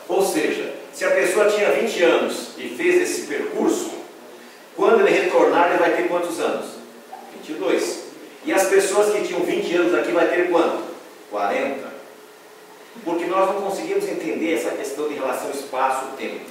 Ou 0.08 0.24
seja, 0.24 0.72
se 0.92 1.04
a 1.04 1.10
pessoa 1.10 1.50
tinha 1.50 1.72
20 1.72 2.02
anos 2.04 2.50
e 2.56 2.68
fez 2.68 3.02
esse 3.02 3.26
percurso, 3.26 3.90
quando 4.76 5.00
ele 5.00 5.10
retornar, 5.10 5.68
ele 5.70 5.78
vai 5.78 5.96
ter 5.96 6.06
quantos 6.06 6.38
anos? 6.38 6.66
22. 7.34 8.04
E 8.44 8.52
as 8.52 8.68
pessoas 8.68 9.12
que 9.12 9.26
tinham 9.26 9.40
20 9.40 9.74
anos 9.74 9.94
aqui 9.94 10.12
vai 10.12 10.28
ter 10.28 10.48
quanto? 10.48 10.84
40. 11.28 11.90
Porque 13.04 13.24
nós 13.24 13.52
não 13.52 13.62
conseguimos 13.62 14.08
entender 14.08 14.54
essa 14.54 14.70
questão 14.70 15.08
de 15.08 15.14
relação 15.14 15.50
espaço-tempo. 15.50 16.44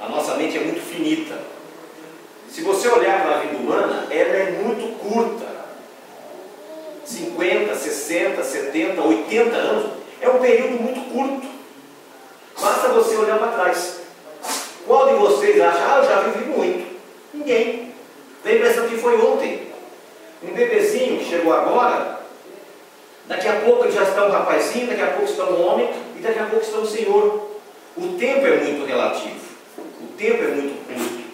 A 0.00 0.08
nossa 0.08 0.36
mente 0.36 0.56
é 0.56 0.60
muito 0.60 0.80
finita. 0.80 1.38
Se 2.54 2.60
você 2.60 2.86
olhar 2.86 3.20
para 3.20 3.34
a 3.34 3.38
vida 3.40 3.56
humana, 3.56 4.06
ela 4.12 4.36
é 4.36 4.50
muito 4.52 4.96
curta. 5.00 5.44
50, 7.04 7.74
60, 7.74 8.44
70, 8.44 9.02
80 9.02 9.56
anos 9.56 9.90
é 10.20 10.28
um 10.28 10.38
período 10.38 10.80
muito 10.80 11.00
curto. 11.12 11.48
Basta 12.60 12.90
você 12.90 13.16
olhar 13.16 13.38
para 13.38 13.58
trás. 13.58 13.96
Qual 14.86 15.08
de 15.08 15.14
vocês 15.14 15.60
acha, 15.60 15.78
ah, 15.80 15.98
eu 15.98 16.04
já 16.04 16.20
vivi 16.20 16.44
muito? 16.44 16.96
Ninguém. 17.34 17.92
Tem 18.44 18.52
a 18.52 18.56
impressão 18.56 18.88
que 18.88 18.98
foi 18.98 19.20
ontem. 19.20 19.72
Um 20.40 20.54
bebezinho 20.54 21.18
que 21.18 21.24
chegou 21.24 21.52
agora, 21.52 22.20
daqui 23.26 23.48
a 23.48 23.62
pouco 23.62 23.90
já 23.90 24.04
está 24.04 24.26
um 24.26 24.30
rapazinho, 24.30 24.86
daqui 24.86 25.02
a 25.02 25.08
pouco 25.08 25.28
está 25.28 25.42
um 25.42 25.60
homem 25.60 25.90
e 26.16 26.20
daqui 26.20 26.38
a 26.38 26.44
pouco 26.44 26.64
está 26.64 26.78
um 26.78 26.86
senhor. 26.86 27.50
O 27.96 28.16
tempo 28.16 28.46
é 28.46 28.58
muito 28.58 28.86
relativo. 28.86 29.40
O 29.76 30.06
tempo 30.16 30.44
é 30.44 30.46
muito 30.46 30.86
curto. 30.86 31.24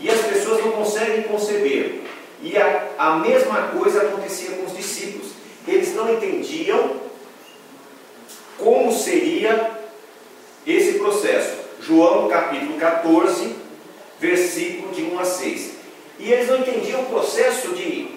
E 0.00 0.10
as 0.10 0.20
pessoas 0.20 0.64
não 0.64 0.72
conseguem 0.86 1.24
conceber. 1.24 2.02
E 2.40 2.56
a, 2.56 2.88
a 2.96 3.16
mesma 3.16 3.68
coisa 3.68 4.02
acontecia 4.02 4.50
com 4.50 4.66
os 4.66 4.76
discípulos. 4.76 5.32
Eles 5.66 5.94
não 5.94 6.12
entendiam 6.12 7.00
como 8.56 8.92
seria 8.92 9.80
esse 10.64 10.98
processo. 10.98 11.66
João 11.80 12.28
capítulo 12.28 12.78
14, 12.78 13.56
versículo 14.20 14.92
de 14.94 15.02
1 15.02 15.18
a 15.18 15.24
6. 15.24 15.72
E 16.18 16.32
eles 16.32 16.48
não 16.48 16.58
entendiam 16.58 17.02
o 17.02 17.06
processo 17.06 17.68
de, 17.74 18.08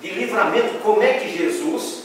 de 0.00 0.10
livramento, 0.10 0.78
como 0.82 1.02
é 1.02 1.14
que 1.14 1.36
Jesus 1.36 2.04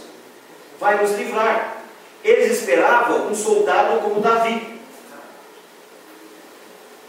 vai 0.80 1.02
nos 1.02 1.12
livrar. 1.18 1.78
Eles 2.24 2.60
esperavam 2.60 3.28
um 3.28 3.36
soldado 3.36 4.02
como 4.02 4.20
Davi, 4.20 4.80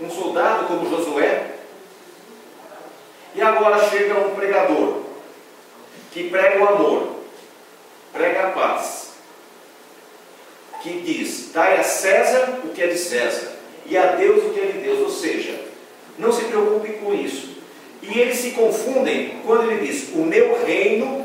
um 0.01 0.11
soldado 0.11 0.67
como 0.67 0.89
Josué. 0.89 1.48
E 3.39 3.41
agora 3.41 3.89
chega 3.89 4.19
um 4.19 4.35
pregador 4.35 5.03
que 6.11 6.29
prega 6.29 6.59
o 6.59 6.69
amor, 6.69 7.21
prega 8.13 8.49
a 8.49 8.51
paz, 8.51 9.13
que 10.83 11.03
diz: 11.03 11.53
dai 11.55 11.79
a 11.79 11.85
César 11.85 12.59
o 12.65 12.71
que 12.71 12.83
é 12.83 12.89
de 12.89 12.99
César 12.99 13.53
e 13.87 13.97
a 13.97 14.07
Deus 14.17 14.43
o 14.43 14.51
que 14.51 14.59
é 14.59 14.67
de 14.67 14.79
Deus. 14.79 14.99
Ou 14.99 15.11
seja, 15.11 15.57
não 16.19 16.33
se 16.33 16.47
preocupe 16.47 16.95
com 16.95 17.15
isso. 17.15 17.59
E 18.03 18.19
eles 18.19 18.39
se 18.39 18.51
confundem 18.51 19.41
quando 19.47 19.71
ele 19.71 19.87
diz: 19.87 20.09
O 20.15 20.25
meu 20.25 20.61
reino 20.65 21.25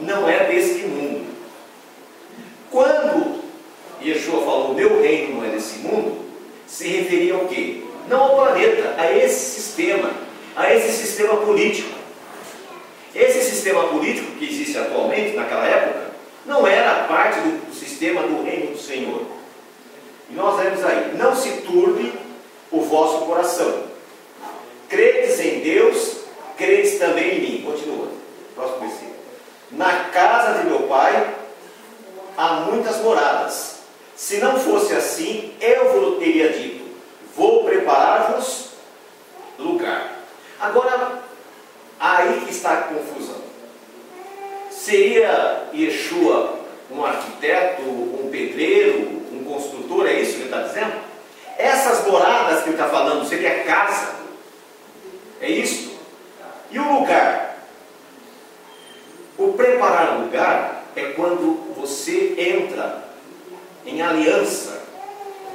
não 0.00 0.28
é 0.28 0.48
deste 0.48 0.82
mundo. 0.82 1.26
Quando 2.72 3.40
Yeshua 4.02 4.40
falou: 4.40 4.72
O 4.72 4.74
meu 4.74 5.00
reino 5.00 5.36
não 5.36 5.44
é 5.44 5.50
desse 5.50 5.78
mundo, 5.78 6.24
se 6.66 6.88
referia 6.88 7.34
ao 7.34 7.46
quê? 7.46 7.84
Não 8.08 8.20
ao 8.20 8.34
planeta, 8.34 8.96
a 8.98 9.12
esse 9.12 9.60
sistema, 9.60 10.25
a 10.56 10.72
esse 10.72 10.92
sistema 10.92 11.36
político. 11.36 11.94
Esse 13.14 13.42
sistema 13.42 13.88
político 13.88 14.32
que 14.32 14.44
existe 14.44 14.78
atualmente, 14.78 15.36
naquela 15.36 15.66
época, 15.66 16.10
não 16.44 16.66
era 16.66 17.04
parte 17.04 17.40
do 17.40 17.74
sistema 17.74 18.22
do 18.22 18.42
reino 18.42 18.72
do 18.72 18.78
Senhor. 18.78 19.22
E 20.30 20.34
nós 20.34 20.60
vemos 20.60 20.84
aí: 20.84 21.14
não 21.16 21.36
se 21.36 21.50
turbe 21.62 22.12
o 22.70 22.80
vosso 22.80 23.26
coração. 23.26 23.84
Credes 24.88 25.40
em 25.40 25.60
Deus, 25.60 26.18
credes 26.56 26.98
também 26.98 27.36
em 27.36 27.40
mim. 27.40 27.62
Continua. 27.62 28.08
Próximo 28.54 28.80
versículo. 28.80 29.16
Na 29.72 30.04
casa 30.10 30.58
de 30.58 30.68
meu 30.68 30.80
pai 30.80 31.34
há 32.36 32.54
muitas 32.70 32.98
moradas. 32.98 33.76
Se 34.14 34.38
não 34.38 34.58
fosse 34.58 34.94
assim, 34.94 35.54
eu 35.60 35.92
vos 35.92 36.18
teria 36.18 36.50
dito: 36.50 36.84
Vou 37.36 37.64
preparar-vos 37.64 38.70
lugar. 39.58 40.15
Agora, 40.60 41.22
aí 41.98 42.40
que 42.44 42.50
está 42.50 42.72
a 42.72 42.82
confusão. 42.82 43.40
Seria 44.70 45.68
Yeshua 45.74 46.60
um 46.90 47.04
arquiteto, 47.04 47.82
um 47.82 48.28
pedreiro, 48.30 49.22
um 49.32 49.44
construtor? 49.44 50.06
É 50.06 50.14
isso 50.14 50.34
que 50.34 50.42
ele 50.42 50.44
está 50.44 50.62
dizendo? 50.62 50.94
Essas 51.58 52.06
moradas 52.06 52.62
que 52.62 52.68
ele 52.68 52.76
está 52.76 52.88
falando 52.88 53.26
seria 53.26 53.64
casa? 53.64 54.14
É 55.40 55.50
isso? 55.50 55.96
E 56.70 56.78
o 56.78 57.00
lugar? 57.00 57.56
O 59.38 59.52
preparar 59.52 60.18
lugar 60.20 60.84
é 60.94 61.12
quando 61.12 61.74
você 61.76 62.34
entra 62.38 63.04
em 63.84 64.00
aliança 64.02 64.82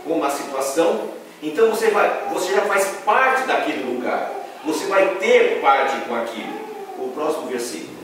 com 0.03 0.13
uma 0.13 0.29
situação, 0.29 1.09
então 1.41 1.69
você 1.69 1.89
vai, 1.89 2.27
você 2.31 2.53
já 2.53 2.61
faz 2.61 2.85
parte 3.03 3.47
daquele 3.47 3.83
lugar. 3.83 4.40
Você 4.65 4.85
vai 4.85 5.15
ter 5.15 5.59
parte 5.61 5.97
com 6.07 6.15
aquilo. 6.15 6.61
O 6.97 7.11
próximo 7.13 7.47
versículo. 7.47 7.97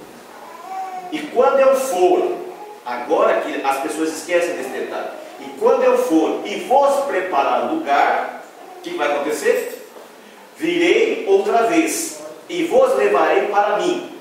E 1.11 1.19
quando 1.19 1.59
eu 1.59 1.75
for, 1.75 2.35
agora 2.85 3.41
que 3.41 3.61
as 3.63 3.81
pessoas 3.81 4.09
esquecem 4.09 4.55
desse 4.55 4.69
detalhe, 4.69 5.09
e 5.39 5.59
quando 5.59 5.83
eu 5.83 5.97
for 5.97 6.41
e 6.45 6.61
vos 6.61 7.05
preparar 7.05 7.71
lugar, 7.71 8.43
o 8.77 8.81
que 8.81 8.89
vai 8.97 9.11
acontecer? 9.11 9.87
Virei 10.57 11.25
outra 11.27 11.63
vez 11.63 12.21
e 12.49 12.63
vos 12.63 12.95
levarei 12.95 13.43
para 13.47 13.77
mim 13.77 14.17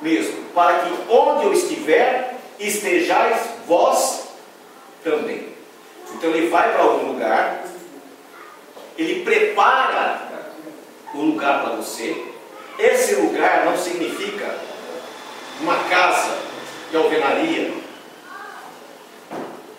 mesmo, 0.00 0.44
para 0.54 0.80
que 0.80 1.12
onde 1.12 1.46
eu 1.46 1.52
estiver, 1.52 2.36
estejais 2.58 3.48
vós 3.66 4.28
também. 5.02 5.48
Então 6.14 6.30
ele 6.30 6.48
vai 6.48 6.72
para 6.72 6.82
algum 6.82 7.12
lugar, 7.12 7.64
ele 8.96 9.24
prepara 9.24 10.20
o 11.14 11.22
lugar 11.22 11.62
para 11.62 11.76
você. 11.76 12.24
Esse 12.78 13.14
lugar 13.14 13.64
não 13.64 13.76
significa 13.76 14.54
uma 15.60 15.76
casa 15.84 16.36
de 16.90 16.96
alvenaria. 16.96 17.72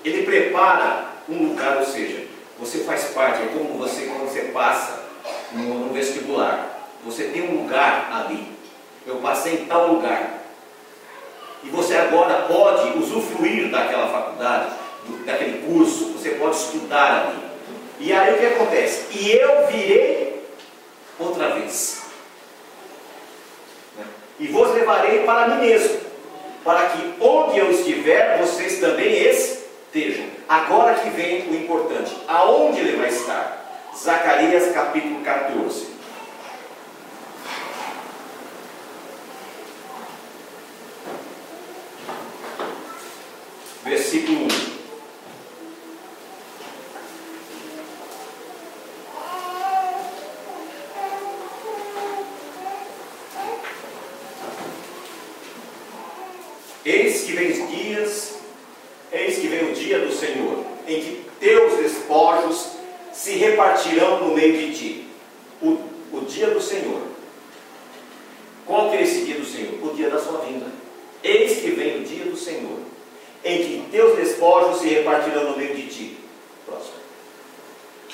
Ele 0.03 0.23
prepara 0.23 1.05
um 1.29 1.49
lugar, 1.49 1.77
ou 1.77 1.85
seja, 1.85 2.25
você 2.59 2.79
faz 2.79 3.05
parte, 3.05 3.43
é 3.43 3.47
como 3.47 3.77
você 3.77 4.05
quando 4.05 4.29
você 4.29 4.41
passa 4.53 5.03
no, 5.51 5.79
no 5.79 5.93
vestibular. 5.93 6.89
Você 7.05 7.25
tem 7.25 7.43
um 7.43 7.63
lugar 7.63 8.09
ali. 8.11 8.51
Eu 9.05 9.17
passei 9.17 9.53
em 9.53 9.65
tal 9.65 9.93
lugar. 9.93 10.43
E 11.63 11.69
você 11.69 11.95
agora 11.95 12.43
pode 12.43 12.97
usufruir 12.97 13.69
daquela 13.69 14.07
faculdade, 14.07 14.71
do, 15.05 15.25
daquele 15.25 15.65
curso, 15.67 16.13
você 16.13 16.31
pode 16.31 16.55
estudar 16.55 17.27
ali. 17.27 17.47
E 17.99 18.13
aí 18.13 18.35
o 18.35 18.37
que 18.37 18.45
acontece? 18.45 19.05
E 19.11 19.31
eu 19.31 19.67
virei 19.67 20.26
outra 21.19 21.49
vez. 21.49 22.03
Né? 23.97 24.05
E 24.39 24.47
vos 24.47 24.73
levarei 24.73 25.23
para 25.23 25.47
mim 25.47 25.67
mesmo, 25.67 25.99
para 26.63 26.89
que 26.89 27.13
onde 27.19 27.59
eu 27.59 27.71
estiver, 27.71 28.37
vocês 28.39 28.79
também 28.79 29.27
estejam. 29.27 30.25
Agora 30.47 30.95
que 30.95 31.09
vem 31.09 31.49
o 31.49 31.55
importante: 31.55 32.15
aonde 32.27 32.79
ele 32.79 32.97
vai 32.97 33.09
estar? 33.09 33.65
Zacarias 33.95 34.71
capítulo 34.73 35.21
14. 35.23 35.97
Versículo 43.83 44.47
1. 44.73 44.77
Eis 56.89 57.23
que 57.23 57.33
vem 57.33 57.67
dias, 57.67 58.35
eis 59.11 59.39
que 59.39 59.47
vem 59.47 59.71
o 59.71 59.75
dia 59.87 59.99
do 59.99 60.13
Senhor, 60.13 60.65
em 60.85 61.01
que 61.01 61.25
teus 61.39 61.77
despojos 61.77 62.71
se 63.13 63.31
repartirão 63.37 64.27
no 64.27 64.35
meio 64.35 64.57
de 64.57 64.77
ti. 64.77 65.07
o, 65.61 65.79
o 66.13 66.21
dia 66.27 66.47
do 66.47 66.61
Senhor. 66.61 67.01
Qual 68.65 68.89
que 68.89 68.97
é 68.97 69.03
esse 69.03 69.25
dia 69.25 69.35
do 69.35 69.45
Senhor? 69.45 69.73
O 69.81 69.95
dia 69.95 70.09
da 70.09 70.19
sua 70.19 70.39
vinda. 70.41 70.67
Eis 71.23 71.59
que 71.59 71.71
vem 71.71 72.01
o 72.01 72.03
dia 72.03 72.25
do 72.25 72.37
Senhor, 72.37 72.79
em 73.43 73.57
que 73.57 73.87
teus 73.91 74.17
despojos 74.17 74.81
se 74.81 74.89
repartirão 74.89 75.51
no 75.51 75.57
meio 75.57 75.73
de 75.73 75.87
ti. 75.87 76.17
Próximo. 76.65 76.93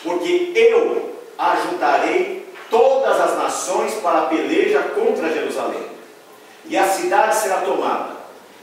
Porque 0.04 0.52
eu 0.56 1.16
ajuntarei 1.38 2.46
todas 2.70 3.20
as 3.20 3.38
nações 3.38 3.96
para 3.96 4.20
a 4.20 4.26
peleja 4.28 4.82
contra 4.96 5.34
Jerusalém. 5.34 5.84
E 6.66 6.78
a 6.78 6.88
cidade 6.88 7.36
será 7.36 7.58
tomada, 7.58 8.16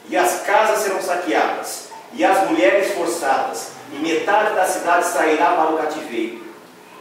e 0.09 0.16
as 0.16 0.40
casas 0.40 0.79
serão 0.79 1.03
saqueadas, 1.03 1.89
e 2.12 2.25
as 2.25 2.49
mulheres 2.49 2.92
forçadas, 2.92 3.73
e 3.92 3.96
metade 3.96 4.55
da 4.55 4.64
cidade 4.66 5.07
sairá 5.07 5.53
para 5.53 5.70
o 5.70 5.79
cativeiro. 5.79 6.44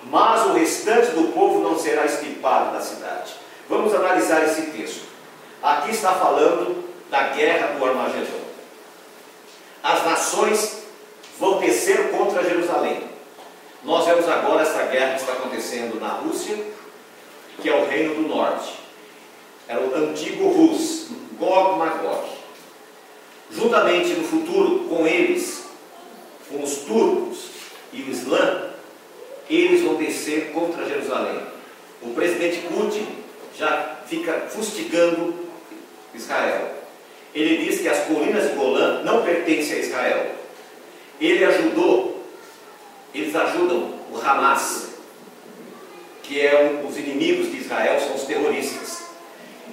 Mas 0.06 0.46
o 0.46 0.54
restante 0.54 1.12
do 1.12 1.32
povo 1.34 1.60
não 1.60 1.78
será 1.78 2.06
estipado 2.06 2.74
da 2.74 2.82
cidade. 2.82 3.34
Vamos 3.68 3.94
analisar 3.94 4.44
esse 4.44 4.64
texto. 4.72 5.08
Aqui 5.62 5.92
está 5.92 6.14
falando 6.14 6.84
da 7.10 7.30
guerra 7.30 7.78
do 7.78 7.86
Armagedon. 7.86 8.40
As 9.84 10.06
nações 10.06 10.80
vão 11.40 11.60
descer 11.60 12.12
contra 12.12 12.44
Jerusalém. 12.44 13.04
Nós 13.84 14.06
vemos 14.06 14.28
agora 14.28 14.64
essa 14.64 14.84
guerra 14.84 15.16
que 15.16 15.22
está 15.22 15.34
acontecendo 15.34 16.00
na 16.00 16.10
Rússia, 16.10 16.58
que 17.62 17.70
é 17.70 17.76
o 17.76 17.88
Reino 17.88 18.16
do 18.16 18.28
Norte. 18.28 18.74
Era 19.68 19.80
o 19.82 19.96
antigo 19.96 20.50
Rus, 20.50 21.08
Gog 21.38 21.78
Magog. 21.78 22.09
Juntamente 23.70 24.16
no 24.16 24.24
futuro 24.24 24.86
com 24.90 25.06
eles, 25.06 25.66
com 26.50 26.64
os 26.64 26.78
turcos 26.78 27.50
e 27.94 28.02
o 28.02 28.10
Islã, 28.10 28.72
eles 29.48 29.84
vão 29.84 29.94
descer 29.94 30.50
contra 30.52 30.88
Jerusalém. 30.88 31.40
O 32.02 32.10
presidente 32.16 32.62
Putin 32.68 33.06
já 33.56 34.00
fica 34.08 34.48
fustigando 34.50 35.36
Israel. 36.16 36.78
Ele 37.32 37.64
diz 37.64 37.80
que 37.80 37.88
as 37.88 38.06
colinas 38.06 38.50
de 38.50 38.56
Golã 38.56 39.04
não 39.04 39.22
pertencem 39.22 39.76
a 39.76 39.80
Israel. 39.82 40.32
Ele 41.22 41.46
ajudou, 41.46 42.26
eles 43.14 43.36
ajudam 43.36 43.94
o 44.12 44.18
Hamas, 44.18 44.96
que 46.24 46.42
é 46.42 46.72
um, 46.72 46.88
os 46.88 46.98
inimigos 46.98 47.52
de 47.52 47.58
Israel, 47.58 48.00
são 48.00 48.16
os 48.16 48.24
terroristas. 48.24 49.04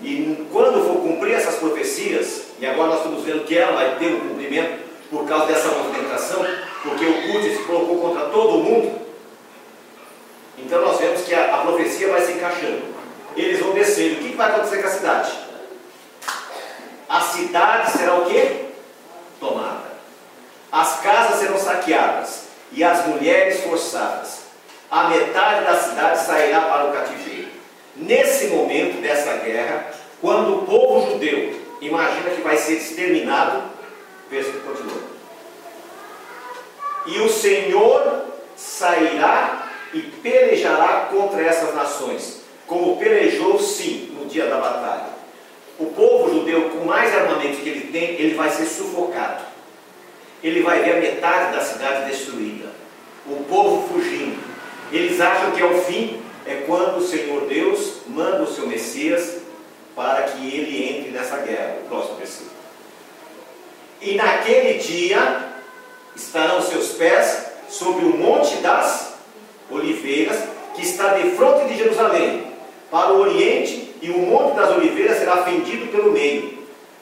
E 0.02 0.46
quando 0.52 0.87
for 0.87 1.00
cumprir 1.00 1.32
essas 1.32 1.54
profecias, 1.54 2.45
e 2.58 2.66
agora 2.66 2.88
nós 2.88 2.98
estamos 2.98 3.24
vendo 3.24 3.44
que 3.44 3.56
ela 3.56 3.72
vai 3.72 3.96
ter 3.96 4.14
um 4.14 4.28
cumprimento 4.28 4.86
por 5.10 5.26
causa 5.26 5.46
dessa 5.46 5.68
movimentação, 5.68 6.44
porque 6.82 7.04
o 7.04 7.32
Putin 7.32 7.50
se 7.50 7.62
colocou 7.64 8.00
contra 8.00 8.26
todo 8.30 8.58
mundo, 8.58 9.00
então 10.58 10.80
nós 10.80 10.98
vemos 10.98 11.22
que 11.22 11.34
a, 11.34 11.54
a 11.54 11.58
profecia 11.58 12.08
vai 12.08 12.22
se 12.22 12.32
encaixando. 12.32 12.82
Eles 13.36 13.60
vão 13.60 13.72
descer. 13.72 14.12
O 14.12 14.16
que, 14.16 14.30
que 14.30 14.36
vai 14.36 14.50
acontecer 14.50 14.80
com 14.80 14.88
a 14.88 14.90
cidade? 14.90 15.32
A 17.08 17.20
cidade 17.20 17.92
será 17.92 18.14
o 18.14 18.24
quê? 18.24 18.64
Tomada. 19.38 19.86
As 20.72 21.00
casas 21.00 21.40
serão 21.40 21.58
saqueadas 21.58 22.46
e 22.72 22.82
as 22.82 23.06
mulheres 23.06 23.60
forçadas. 23.60 24.46
A 24.90 25.08
metade 25.08 25.64
da 25.64 25.76
cidade 25.76 26.24
sairá 26.24 26.62
para 26.62 26.86
o 26.86 26.92
cativeiro. 26.92 27.48
Nesse 27.96 28.48
momento 28.48 29.00
dessa 29.00 29.36
guerra, 29.36 29.90
quando 30.20 30.56
o 30.56 30.62
povo 30.66 31.12
judeu 31.12 31.65
imagina 31.80 32.30
que 32.30 32.42
vai 32.42 32.56
ser 32.56 32.74
exterminado, 32.74 33.62
veja 34.30 34.50
que 34.50 34.60
continua. 34.60 35.02
E 37.06 37.18
o 37.20 37.28
Senhor 37.28 38.24
sairá 38.56 39.68
e 39.92 40.00
pelejará 40.00 41.08
contra 41.10 41.42
essas 41.42 41.74
nações, 41.74 42.42
como 42.66 42.96
pelejou 42.96 43.58
sim 43.58 44.16
no 44.18 44.26
dia 44.26 44.46
da 44.46 44.56
batalha. 44.56 45.16
O 45.78 45.86
povo 45.86 46.32
judeu, 46.32 46.70
com 46.70 46.84
mais 46.84 47.14
armamento 47.14 47.58
que 47.58 47.68
ele 47.68 47.92
tem, 47.92 48.14
ele 48.20 48.34
vai 48.34 48.50
ser 48.50 48.64
sufocado. 48.64 49.44
Ele 50.42 50.62
vai 50.62 50.82
ver 50.82 50.96
a 50.96 51.00
metade 51.00 51.54
da 51.54 51.62
cidade 51.62 52.10
destruída. 52.10 52.68
O 53.26 53.44
povo 53.44 53.86
fugindo. 53.88 54.42
Eles 54.90 55.20
acham 55.20 55.50
que 55.50 55.60
é 55.60 55.64
o 55.64 55.80
fim, 55.82 56.22
é 56.46 56.62
quando 56.66 56.98
o 56.98 57.06
Senhor 57.06 57.42
Deus 57.46 58.02
manda 58.06 58.42
o 58.42 58.52
seu 58.52 58.66
Messias 58.66 59.45
para 59.96 60.24
que 60.24 60.46
ele 60.46 60.98
entre 60.98 61.11
nessa 61.11 61.38
guerra. 61.38 61.78
O 61.85 61.88
próximo 61.88 62.16
versículo. 62.16 62.50
E 64.02 64.14
naquele 64.14 64.74
dia 64.74 65.54
estarão 66.14 66.61
seus 66.61 66.92
pés 66.92 67.46
sobre 67.68 68.04
o 68.04 68.16
monte 68.16 68.56
das 68.56 69.14
oliveiras, 69.70 70.38
que 70.74 70.82
está 70.82 71.14
de 71.14 71.30
frente 71.30 71.68
de 71.68 71.78
Jerusalém, 71.78 72.52
para 72.90 73.12
o 73.12 73.20
oriente, 73.20 73.94
e 74.00 74.11
o 74.11 74.18
monte 74.18 74.54
das 74.54 74.70
oliveiras 74.70 75.18
será 75.18 75.38
fendido 75.38 75.88
pelo 75.88 76.12
meio, 76.12 76.59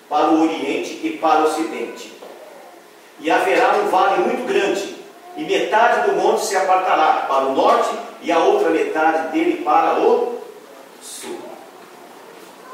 para 0.08 0.28
o 0.28 0.42
oriente 0.42 1.00
e 1.02 1.18
para 1.20 1.40
o 1.40 1.44
ocidente. 1.44 2.12
E 3.20 3.30
haverá 3.30 3.74
um 3.76 3.88
vale 3.88 4.22
muito 4.22 4.46
grande, 4.46 4.96
e 5.36 5.44
metade 5.44 6.08
do 6.08 6.16
monte 6.16 6.46
se 6.46 6.56
apartará 6.56 7.26
para 7.28 7.46
o 7.46 7.54
norte, 7.54 7.94
e 8.22 8.32
a 8.32 8.38
outra 8.38 8.70
metade 8.70 9.32
dele 9.32 9.62
para 9.62 9.98
o 10.00 10.38
sul. 11.02 11.53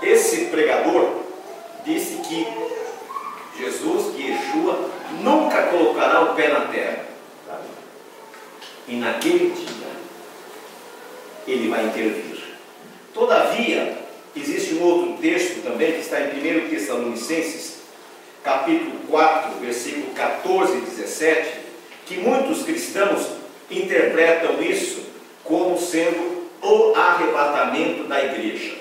Esse 0.03 0.47
pregador 0.47 1.21
disse 1.85 2.17
que 2.27 2.47
Jesus, 3.59 4.15
que 4.15 4.23
Yeshua, 4.23 4.91
nunca 5.23 5.65
colocará 5.65 6.23
o 6.23 6.35
pé 6.35 6.49
na 6.49 6.61
terra. 6.63 7.05
E 8.89 8.97
naquele 8.97 9.51
dia, 9.51 9.91
ele 11.47 11.69
vai 11.69 11.87
intervir. 11.87 12.43
Todavia, 13.13 13.99
existe 14.35 14.75
um 14.75 14.83
outro 14.83 15.19
texto 15.21 15.63
também 15.63 15.93
que 15.93 16.01
está 16.01 16.21
em 16.21 16.65
1 16.65 16.71
Tessalonicenses, 16.71 17.81
capítulo 18.43 19.01
4, 19.09 19.61
versículo 19.61 20.15
14 20.15 20.79
e 20.79 20.81
17, 20.81 21.59
que 22.07 22.17
muitos 22.17 22.63
cristãos 22.63 23.27
interpretam 23.71 24.63
isso 24.63 25.05
como 25.45 25.79
sendo 25.79 26.49
o 26.63 26.95
arrebatamento 26.95 28.05
da 28.05 28.25
igreja. 28.25 28.80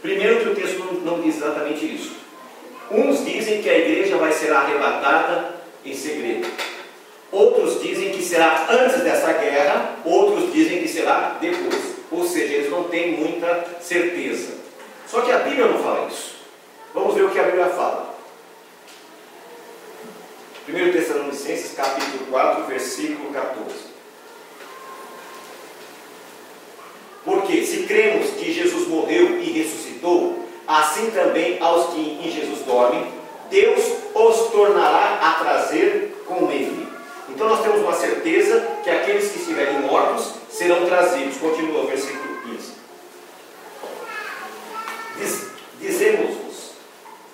Primeiro 0.00 0.40
que 0.40 0.48
o 0.48 0.54
texto 0.54 1.02
não, 1.04 1.20
diz 1.20 1.36
exatamente 1.36 1.84
isso. 1.84 2.12
Uns 2.90 3.24
dizem 3.24 3.60
que 3.60 3.68
a 3.68 3.78
igreja 3.78 4.16
vai 4.16 4.32
ser 4.32 4.52
arrebatada 4.52 5.56
em 5.84 5.94
segredo. 5.94 6.48
Outros 7.30 7.82
dizem 7.82 8.10
que 8.10 8.22
será 8.22 8.66
antes 8.70 9.02
dessa 9.02 9.32
guerra, 9.32 9.96
outros 10.04 10.52
dizem 10.52 10.80
que 10.80 10.88
será 10.88 11.36
depois. 11.40 11.96
Ou 12.10 12.26
seja, 12.26 12.54
eles 12.54 12.70
não 12.70 12.84
têm 12.84 13.12
muita 13.12 13.76
certeza. 13.80 14.54
Só 15.06 15.20
que 15.20 15.32
a 15.32 15.38
Bíblia 15.40 15.66
não 15.66 15.82
fala 15.82 16.08
isso. 16.08 16.36
Vamos 16.94 17.14
ver 17.14 17.24
o 17.24 17.30
que 17.30 17.38
a 17.38 17.44
Bíblia 17.44 17.66
fala. 17.66 18.14
1 20.68 20.92
Tessalonicenses 20.92 21.72
capítulo 21.74 22.26
4, 22.30 22.64
versículo 22.64 23.30
14. 23.32 23.88
Porque 27.24 27.64
se 27.64 27.84
cremos 27.84 28.30
que 28.30 28.52
Jesus 28.52 28.88
morreu 28.88 29.38
e 29.38 29.50
ressuscitou, 29.52 29.87
assim 30.66 31.10
também 31.10 31.58
aos 31.60 31.94
que 31.94 32.00
em 32.00 32.30
Jesus 32.30 32.60
dormem, 32.66 33.06
Deus 33.50 33.82
os 34.14 34.50
tornará 34.50 35.18
a 35.22 35.44
trazer 35.44 36.24
com 36.26 36.50
ele. 36.50 36.86
Então 37.28 37.48
nós 37.48 37.62
temos 37.62 37.80
uma 37.80 37.94
certeza 37.94 38.60
que 38.82 38.90
aqueles 38.90 39.30
que 39.30 39.38
estiverem 39.38 39.80
mortos 39.80 40.32
serão 40.50 40.86
trazidos. 40.86 41.38
Continua 41.38 41.84
o 41.84 41.86
versículo 41.86 42.42
15. 42.42 42.72
Diz, 45.16 45.48
Dizemos-vos, 45.80 46.72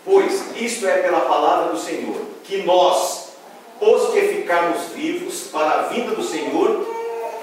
pois 0.04 0.56
isto 0.56 0.86
é 0.86 0.98
pela 0.98 1.20
palavra 1.20 1.72
do 1.72 1.78
Senhor, 1.78 2.20
que 2.44 2.62
nós, 2.62 3.32
os 3.80 4.12
que 4.12 4.20
ficarmos 4.20 4.88
vivos 4.94 5.48
para 5.50 5.80
a 5.80 5.82
vinda 5.82 6.14
do 6.14 6.22
Senhor, 6.22 6.86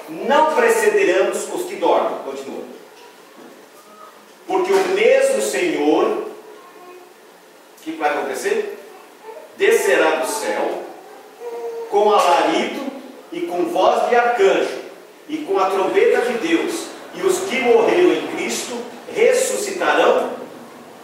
não 0.10 0.54
precederemos 0.54 1.50
os 1.54 1.64
que 1.64 1.76
dormem. 1.76 2.20
Continua. 2.24 2.71
Porque 4.52 4.74
o 4.74 4.88
mesmo 4.90 5.42
Senhor, 5.42 6.06
o 6.06 6.26
que 7.82 7.94
vai 7.94 8.10
acontecer? 8.10 8.78
Descerá 9.56 10.18
do 10.18 10.28
céu 10.28 10.84
com 11.90 12.12
alarido 12.12 12.92
e 13.32 13.42
com 13.42 13.68
voz 13.68 14.10
de 14.10 14.16
arcanjo, 14.16 14.82
e 15.30 15.38
com 15.38 15.58
a 15.58 15.70
trombeta 15.70 16.22
de 16.24 16.34
Deus, 16.46 16.88
e 17.16 17.22
os 17.22 17.40
que 17.40 17.62
morreram 17.62 18.12
em 18.12 18.28
Cristo 18.36 18.78
ressuscitarão 19.16 20.32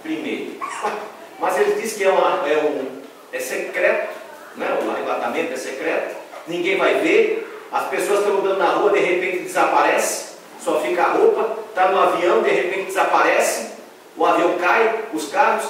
primeiro. 0.03 0.57
Mas 1.39 1.57
ele 1.57 1.81
diz 1.81 1.93
que 1.93 2.03
é, 2.03 2.09
uma, 2.09 2.45
é, 2.49 2.57
um, 2.57 3.01
é 3.31 3.39
secreto, 3.39 4.13
né? 4.57 4.77
o 4.85 4.91
arrebatamento 4.91 5.53
é 5.53 5.57
secreto, 5.57 6.17
ninguém 6.47 6.77
vai 6.77 6.95
ver, 6.95 7.65
as 7.71 7.87
pessoas 7.87 8.19
estão 8.19 8.39
andando 8.39 8.57
na 8.57 8.71
rua, 8.71 8.91
de 8.91 8.99
repente 8.99 9.43
desaparece, 9.43 10.33
só 10.61 10.81
fica 10.81 11.01
a 11.01 11.11
roupa, 11.13 11.56
está 11.77 11.91
no 11.91 11.99
avião, 11.99 12.41
de 12.41 12.49
repente 12.49 12.87
desaparece, 12.87 13.71
o 14.15 14.25
avião 14.25 14.57
cai, 14.57 15.05
os 15.13 15.29
carros. 15.29 15.69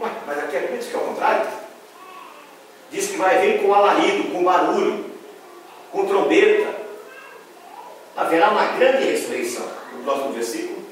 Ué, 0.00 0.10
mas 0.26 0.38
aqui 0.38 0.56
é 0.56 0.76
isso 0.78 0.90
que 0.90 0.96
é 0.96 0.98
o 0.98 1.02
contrário 1.02 1.62
diz 2.92 3.08
que 3.08 3.16
vai 3.16 3.38
vir 3.38 3.62
com 3.62 3.74
alarido, 3.74 4.30
com 4.30 4.44
barulho, 4.44 5.06
com 5.90 6.06
trombeta. 6.06 6.82
Haverá 8.14 8.50
uma 8.50 8.66
grande 8.66 9.04
ressurreição. 9.04 9.66
no 9.94 10.04
próximo 10.04 10.32
versículo. 10.32 10.82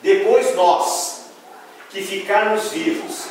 Depois 0.00 0.54
nós, 0.54 1.26
que 1.90 2.00
ficarmos 2.00 2.70
vivos, 2.70 3.26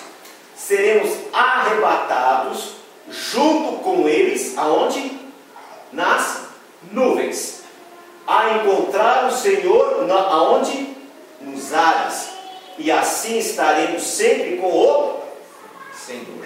seremos 0.55 1.09
arrebatados 1.31 2.73
junto 3.09 3.79
com 3.83 4.07
eles, 4.07 4.57
aonde? 4.57 5.17
Nas 5.93 6.47
nuvens. 6.91 7.56
A 8.27 8.57
encontrar 8.57 9.27
o 9.27 9.31
Senhor, 9.31 10.05
na, 10.05 10.15
aonde? 10.15 10.95
Nos 11.39 11.73
ares. 11.73 12.29
E 12.77 12.91
assim 12.91 13.37
estaremos 13.39 14.03
sempre 14.03 14.57
com 14.57 14.67
o 14.67 15.21
Senhor. 15.93 16.45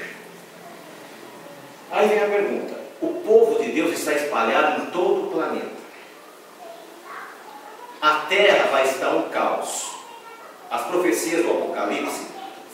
Aí 1.91 2.07
vem 2.07 2.23
a 2.23 2.27
pergunta: 2.27 2.79
o 3.01 3.07
povo 3.25 3.61
de 3.61 3.71
Deus 3.71 3.91
está 3.93 4.13
espalhado 4.13 4.83
em 4.83 4.85
todo 4.91 5.27
o 5.27 5.31
planeta. 5.31 5.81
A 8.01 8.25
terra 8.29 8.69
vai 8.71 8.87
estar 8.87 9.09
um 9.09 9.29
caos. 9.29 9.91
As 10.69 10.83
profecias 10.83 11.43
do 11.43 11.51
Apocalipse 11.51 12.27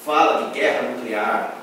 falam 0.05 0.49
de 0.49 0.59
guerra 0.59 0.89
nuclear. 0.89 1.55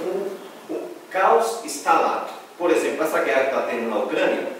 Um, 0.00 0.74
um 0.74 0.88
caos 1.10 1.64
instalado. 1.64 2.30
Por 2.58 2.70
exemplo, 2.70 3.02
essa 3.02 3.22
guerra 3.22 3.44
que 3.44 3.46
está 3.46 3.62
tendo 3.62 3.88
na 3.88 3.96
Ucrânia, 3.96 4.59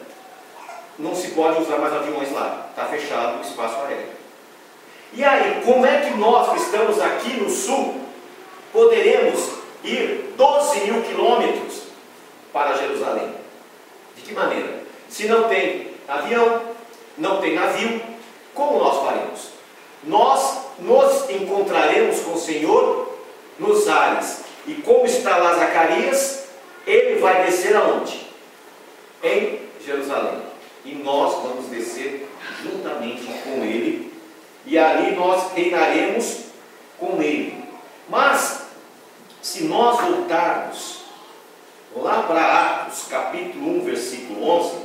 não 1.00 1.14
se 1.14 1.28
pode 1.28 1.62
usar 1.62 1.78
mais 1.78 1.92
aviões 1.94 2.30
lá. 2.32 2.66
Está 2.70 2.84
fechado 2.86 3.38
o 3.38 3.42
espaço 3.42 3.76
aéreo. 3.86 4.20
E 5.12 5.24
aí, 5.24 5.62
como 5.64 5.84
é 5.84 6.02
que 6.02 6.16
nós 6.16 6.50
que 6.50 6.58
estamos 6.58 7.00
aqui 7.00 7.40
no 7.40 7.50
sul 7.50 8.00
poderemos 8.72 9.50
ir 9.82 10.34
12 10.36 10.80
mil 10.80 11.02
quilômetros 11.02 11.82
para 12.52 12.76
Jerusalém? 12.76 13.34
De 14.16 14.22
que 14.22 14.32
maneira? 14.32 14.84
Se 15.08 15.26
não 15.26 15.48
tem 15.48 15.88
avião, 16.06 16.62
não 17.18 17.40
tem 17.40 17.54
navio, 17.54 18.00
como 18.54 18.78
nós 18.78 19.04
faremos? 19.04 19.50
Nós 20.04 20.58
nos 20.78 21.28
encontraremos 21.28 22.20
com 22.20 22.34
o 22.34 22.38
Senhor 22.38 23.18
nos 23.58 23.88
ares. 23.88 24.42
E 24.66 24.74
como 24.74 25.06
está 25.06 25.38
lá 25.38 25.54
Zacarias, 25.54 26.44
ele 26.86 27.18
vai 27.18 27.46
descer 27.46 27.74
aonde? 27.74 28.26
Em 29.22 29.60
Jerusalém. 29.84 30.49
E 30.84 30.94
nós 30.94 31.42
vamos 31.42 31.66
descer 31.66 32.28
juntamente 32.62 33.26
com 33.44 33.64
ele 33.64 34.10
e 34.66 34.78
ali 34.78 35.14
nós 35.14 35.52
reinaremos 35.52 36.44
com 36.98 37.20
ele. 37.22 37.64
Mas, 38.08 38.66
se 39.42 39.64
nós 39.64 40.00
voltarmos 40.00 41.04
lá 41.96 42.22
para 42.22 42.82
Atos, 42.82 43.06
capítulo 43.08 43.78
1, 43.80 43.84
versículo 43.84 44.48
11, 44.48 44.76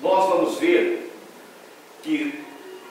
nós 0.00 0.28
vamos 0.28 0.58
ver 0.58 1.12
que 2.02 2.42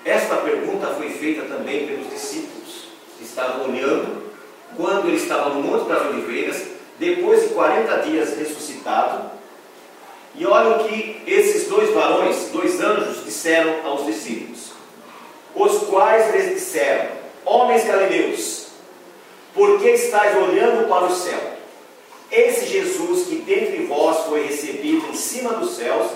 esta 0.06 0.38
pergunta 0.38 0.88
foi 0.88 1.10
feita 1.10 1.44
também 1.44 1.88
pelos 1.88 2.10
discípulos, 2.10 2.88
que 3.18 3.24
estavam 3.24 3.70
olhando 3.70 4.32
quando 4.76 5.08
ele 5.08 5.18
estava 5.18 5.50
no 5.50 5.62
Monte 5.62 5.88
das 5.88 6.08
Oliveiras, 6.08 6.68
depois 7.00 7.44
de 7.44 7.54
40 7.54 7.98
dias 8.00 8.38
ressuscitado. 8.38 9.33
E 10.36 10.46
olha 10.46 10.78
o 10.78 10.88
que 10.88 11.22
esses 11.28 11.68
dois 11.68 11.94
varões, 11.94 12.50
dois 12.52 12.82
anjos, 12.82 13.24
disseram 13.24 13.86
aos 13.86 14.06
discípulos 14.06 14.74
os 15.56 15.84
quais 15.88 16.34
lhes 16.34 16.56
disseram: 16.56 17.10
Homens 17.46 17.86
galileus, 17.86 18.68
por 19.54 19.80
que 19.80 19.90
estáis 19.90 20.36
olhando 20.36 20.88
para 20.88 21.06
o 21.06 21.16
céu? 21.16 21.40
Esse 22.32 22.66
Jesus 22.66 23.28
que 23.28 23.36
dentre 23.36 23.86
vós 23.86 24.26
foi 24.26 24.48
recebido 24.48 25.08
em 25.08 25.16
cima 25.16 25.54
dos 25.54 25.76
céus, 25.76 26.10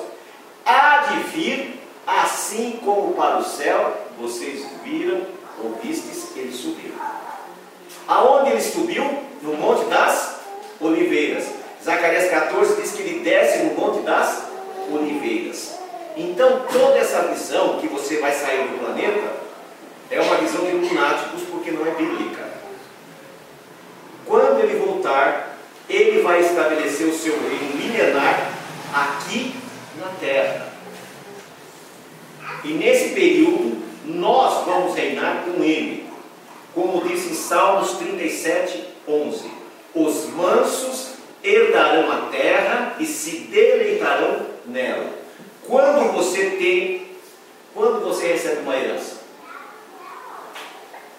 há 0.65 1.09
de 1.11 1.19
vir, 1.29 1.79
assim 2.07 2.79
como 2.83 3.13
para 3.13 3.37
o 3.37 3.43
céu 3.43 3.95
vocês 4.19 4.65
viram 4.83 5.21
ou 5.63 5.77
vistes 5.81 6.35
ele 6.35 6.51
subiu. 6.51 6.91
Aonde 8.07 8.51
ele 8.51 8.61
subiu? 8.61 9.03
No 9.41 9.53
Monte 9.53 9.85
das 9.85 10.39
Oliveiras. 10.79 11.45
Zacarias 11.87 12.29
14 12.29 12.81
diz 12.81 12.91
que 12.91 13.01
ele 13.01 13.19
desce 13.19 13.59
no 13.59 13.73
Monte 13.75 14.01
das 14.01 14.43
Oliveiras. 14.91 15.77
Então, 16.17 16.65
toda 16.69 16.97
essa 16.97 17.21
visão 17.29 17.79
que 17.79 17.87
você 17.87 18.17
vai 18.17 18.33
sair 18.33 18.67
do 18.67 18.77
planeta 18.77 19.31
é 20.11 20.19
uma 20.19 20.35
visão 20.35 20.65
de 20.65 20.73
lunáticos 20.73 21.43
porque 21.49 21.71
não 21.71 21.87
é 21.87 21.91
bíblica. 21.91 22.45
Quando 24.25 24.59
ele 24.59 24.79
voltar, 24.79 25.57
ele 25.87 26.21
vai 26.23 26.41
estabelecer 26.41 27.07
o 27.07 27.17
seu 27.17 27.39
reino 27.39 27.77
milenar 27.77 28.51
aqui 28.93 29.55
na 29.97 30.09
terra. 30.19 30.67
E 32.65 32.73
nesse 32.73 33.13
período, 33.13 33.81
nós 34.03 34.65
vamos 34.65 34.93
reinar 34.93 35.45
com 35.45 35.63
ele. 35.63 36.05
Como 36.75 37.07
diz 37.07 37.31
em 37.31 37.33
Salmos 37.33 37.91
37, 37.91 38.83
11: 39.07 39.49
Os 39.95 40.25
mansos 40.31 41.06
herdarão 41.43 42.11
a 42.11 42.29
terra 42.31 42.95
e 42.99 43.05
se 43.05 43.39
deleitarão 43.39 44.45
nela. 44.65 45.09
Quando 45.65 46.13
você 46.13 46.51
tem, 46.51 47.07
quando 47.73 48.03
você 48.03 48.27
recebe 48.27 48.61
uma 48.61 48.75
herança? 48.75 49.17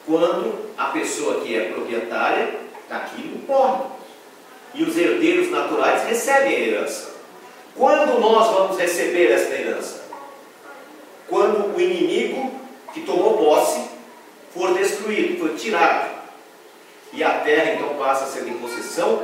Quando 0.07 0.69
a 0.77 0.87
pessoa 0.87 1.41
que 1.41 1.57
é 1.57 1.73
proprietária 1.73 2.69
daquilo 2.89 3.39
morre. 3.47 3.85
E 4.75 4.83
os 4.83 4.97
herdeiros 4.97 5.51
naturais 5.51 6.05
recebem 6.09 6.55
a 6.55 6.61
herança. 6.61 7.15
Quando 7.75 8.21
nós 8.21 8.53
vamos 8.53 8.79
receber 8.79 9.31
esta 9.33 9.55
herança? 9.55 10.05
Quando 11.29 11.77
o 11.77 11.81
inimigo 11.81 12.53
que 12.93 13.03
tomou 13.03 13.39
posse 13.39 13.89
for 14.53 14.75
destruído, 14.75 15.39
for 15.39 15.57
tirado. 15.57 16.19
E 17.13 17.23
a 17.23 17.41
terra 17.41 17.75
então 17.75 17.95
passa 17.97 18.25
a 18.25 18.29
ser 18.29 18.47
em 18.47 18.59
possessão 18.59 19.23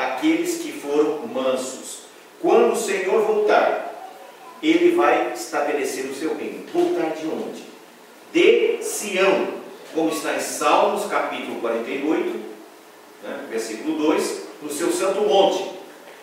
daqueles 0.00 0.62
que 0.62 0.72
foram 0.72 1.26
mansos. 1.26 2.04
Quando 2.40 2.72
o 2.72 2.76
Senhor 2.76 3.22
voltar, 3.22 4.08
ele 4.62 4.96
vai 4.96 5.34
estabelecer 5.34 6.06
o 6.06 6.14
seu 6.14 6.34
reino. 6.34 6.64
Voltar 6.72 7.10
de 7.10 7.26
onde? 7.26 7.64
De 8.32 8.82
Sião, 8.82 9.48
como 9.94 10.10
está 10.10 10.34
em 10.34 10.40
Salmos 10.40 11.04
capítulo 11.06 11.60
48, 11.60 12.40
né, 13.22 13.46
versículo 13.50 13.98
2, 13.98 14.42
no 14.62 14.72
seu 14.72 14.90
santo 14.90 15.20
monte. 15.22 15.78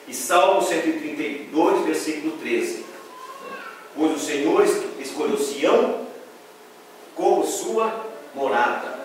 E 0.08 0.14
Salmo 0.14 0.62
132, 0.62 1.86
versículo 1.86 2.38
13. 2.38 2.86
Pois 3.96 4.16
o 4.16 4.20
Senhor 4.20 4.66
escolheu 5.00 5.38
Sião 5.38 6.08
como 7.14 7.46
sua 7.46 8.06
morada. 8.34 8.98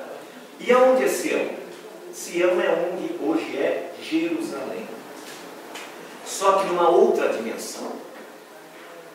E 0.61 0.71
aonde 0.71 1.05
é 1.05 1.09
Sião? 1.09 1.62
Sião 2.13 2.61
é 2.61 2.91
onde 2.93 3.15
hoje 3.23 3.57
é 3.57 3.95
Jerusalém. 4.03 4.87
Só 6.25 6.59
que 6.59 6.67
numa 6.67 6.89
outra 6.89 7.29
dimensão. 7.29 7.93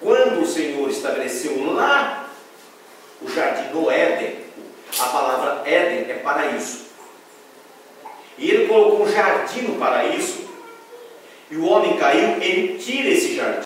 Quando 0.01 0.41
o 0.41 0.45
Senhor 0.45 0.89
estabeleceu 0.89 1.73
lá 1.73 2.29
o 3.21 3.29
jardim 3.29 3.71
do 3.71 3.89
Éden, 3.89 4.39
a 4.99 5.05
palavra 5.05 5.69
Éden 5.69 6.11
é 6.11 6.15
paraíso. 6.15 6.85
E 8.37 8.49
ele 8.51 8.67
colocou 8.67 9.03
um 9.03 9.11
jardim 9.11 9.61
no 9.61 9.79
paraíso, 9.79 10.47
e 11.49 11.55
o 11.55 11.65
homem 11.65 11.97
caiu, 11.97 12.41
ele 12.41 12.77
tira 12.77 13.09
esse 13.09 13.35
jardim. 13.35 13.65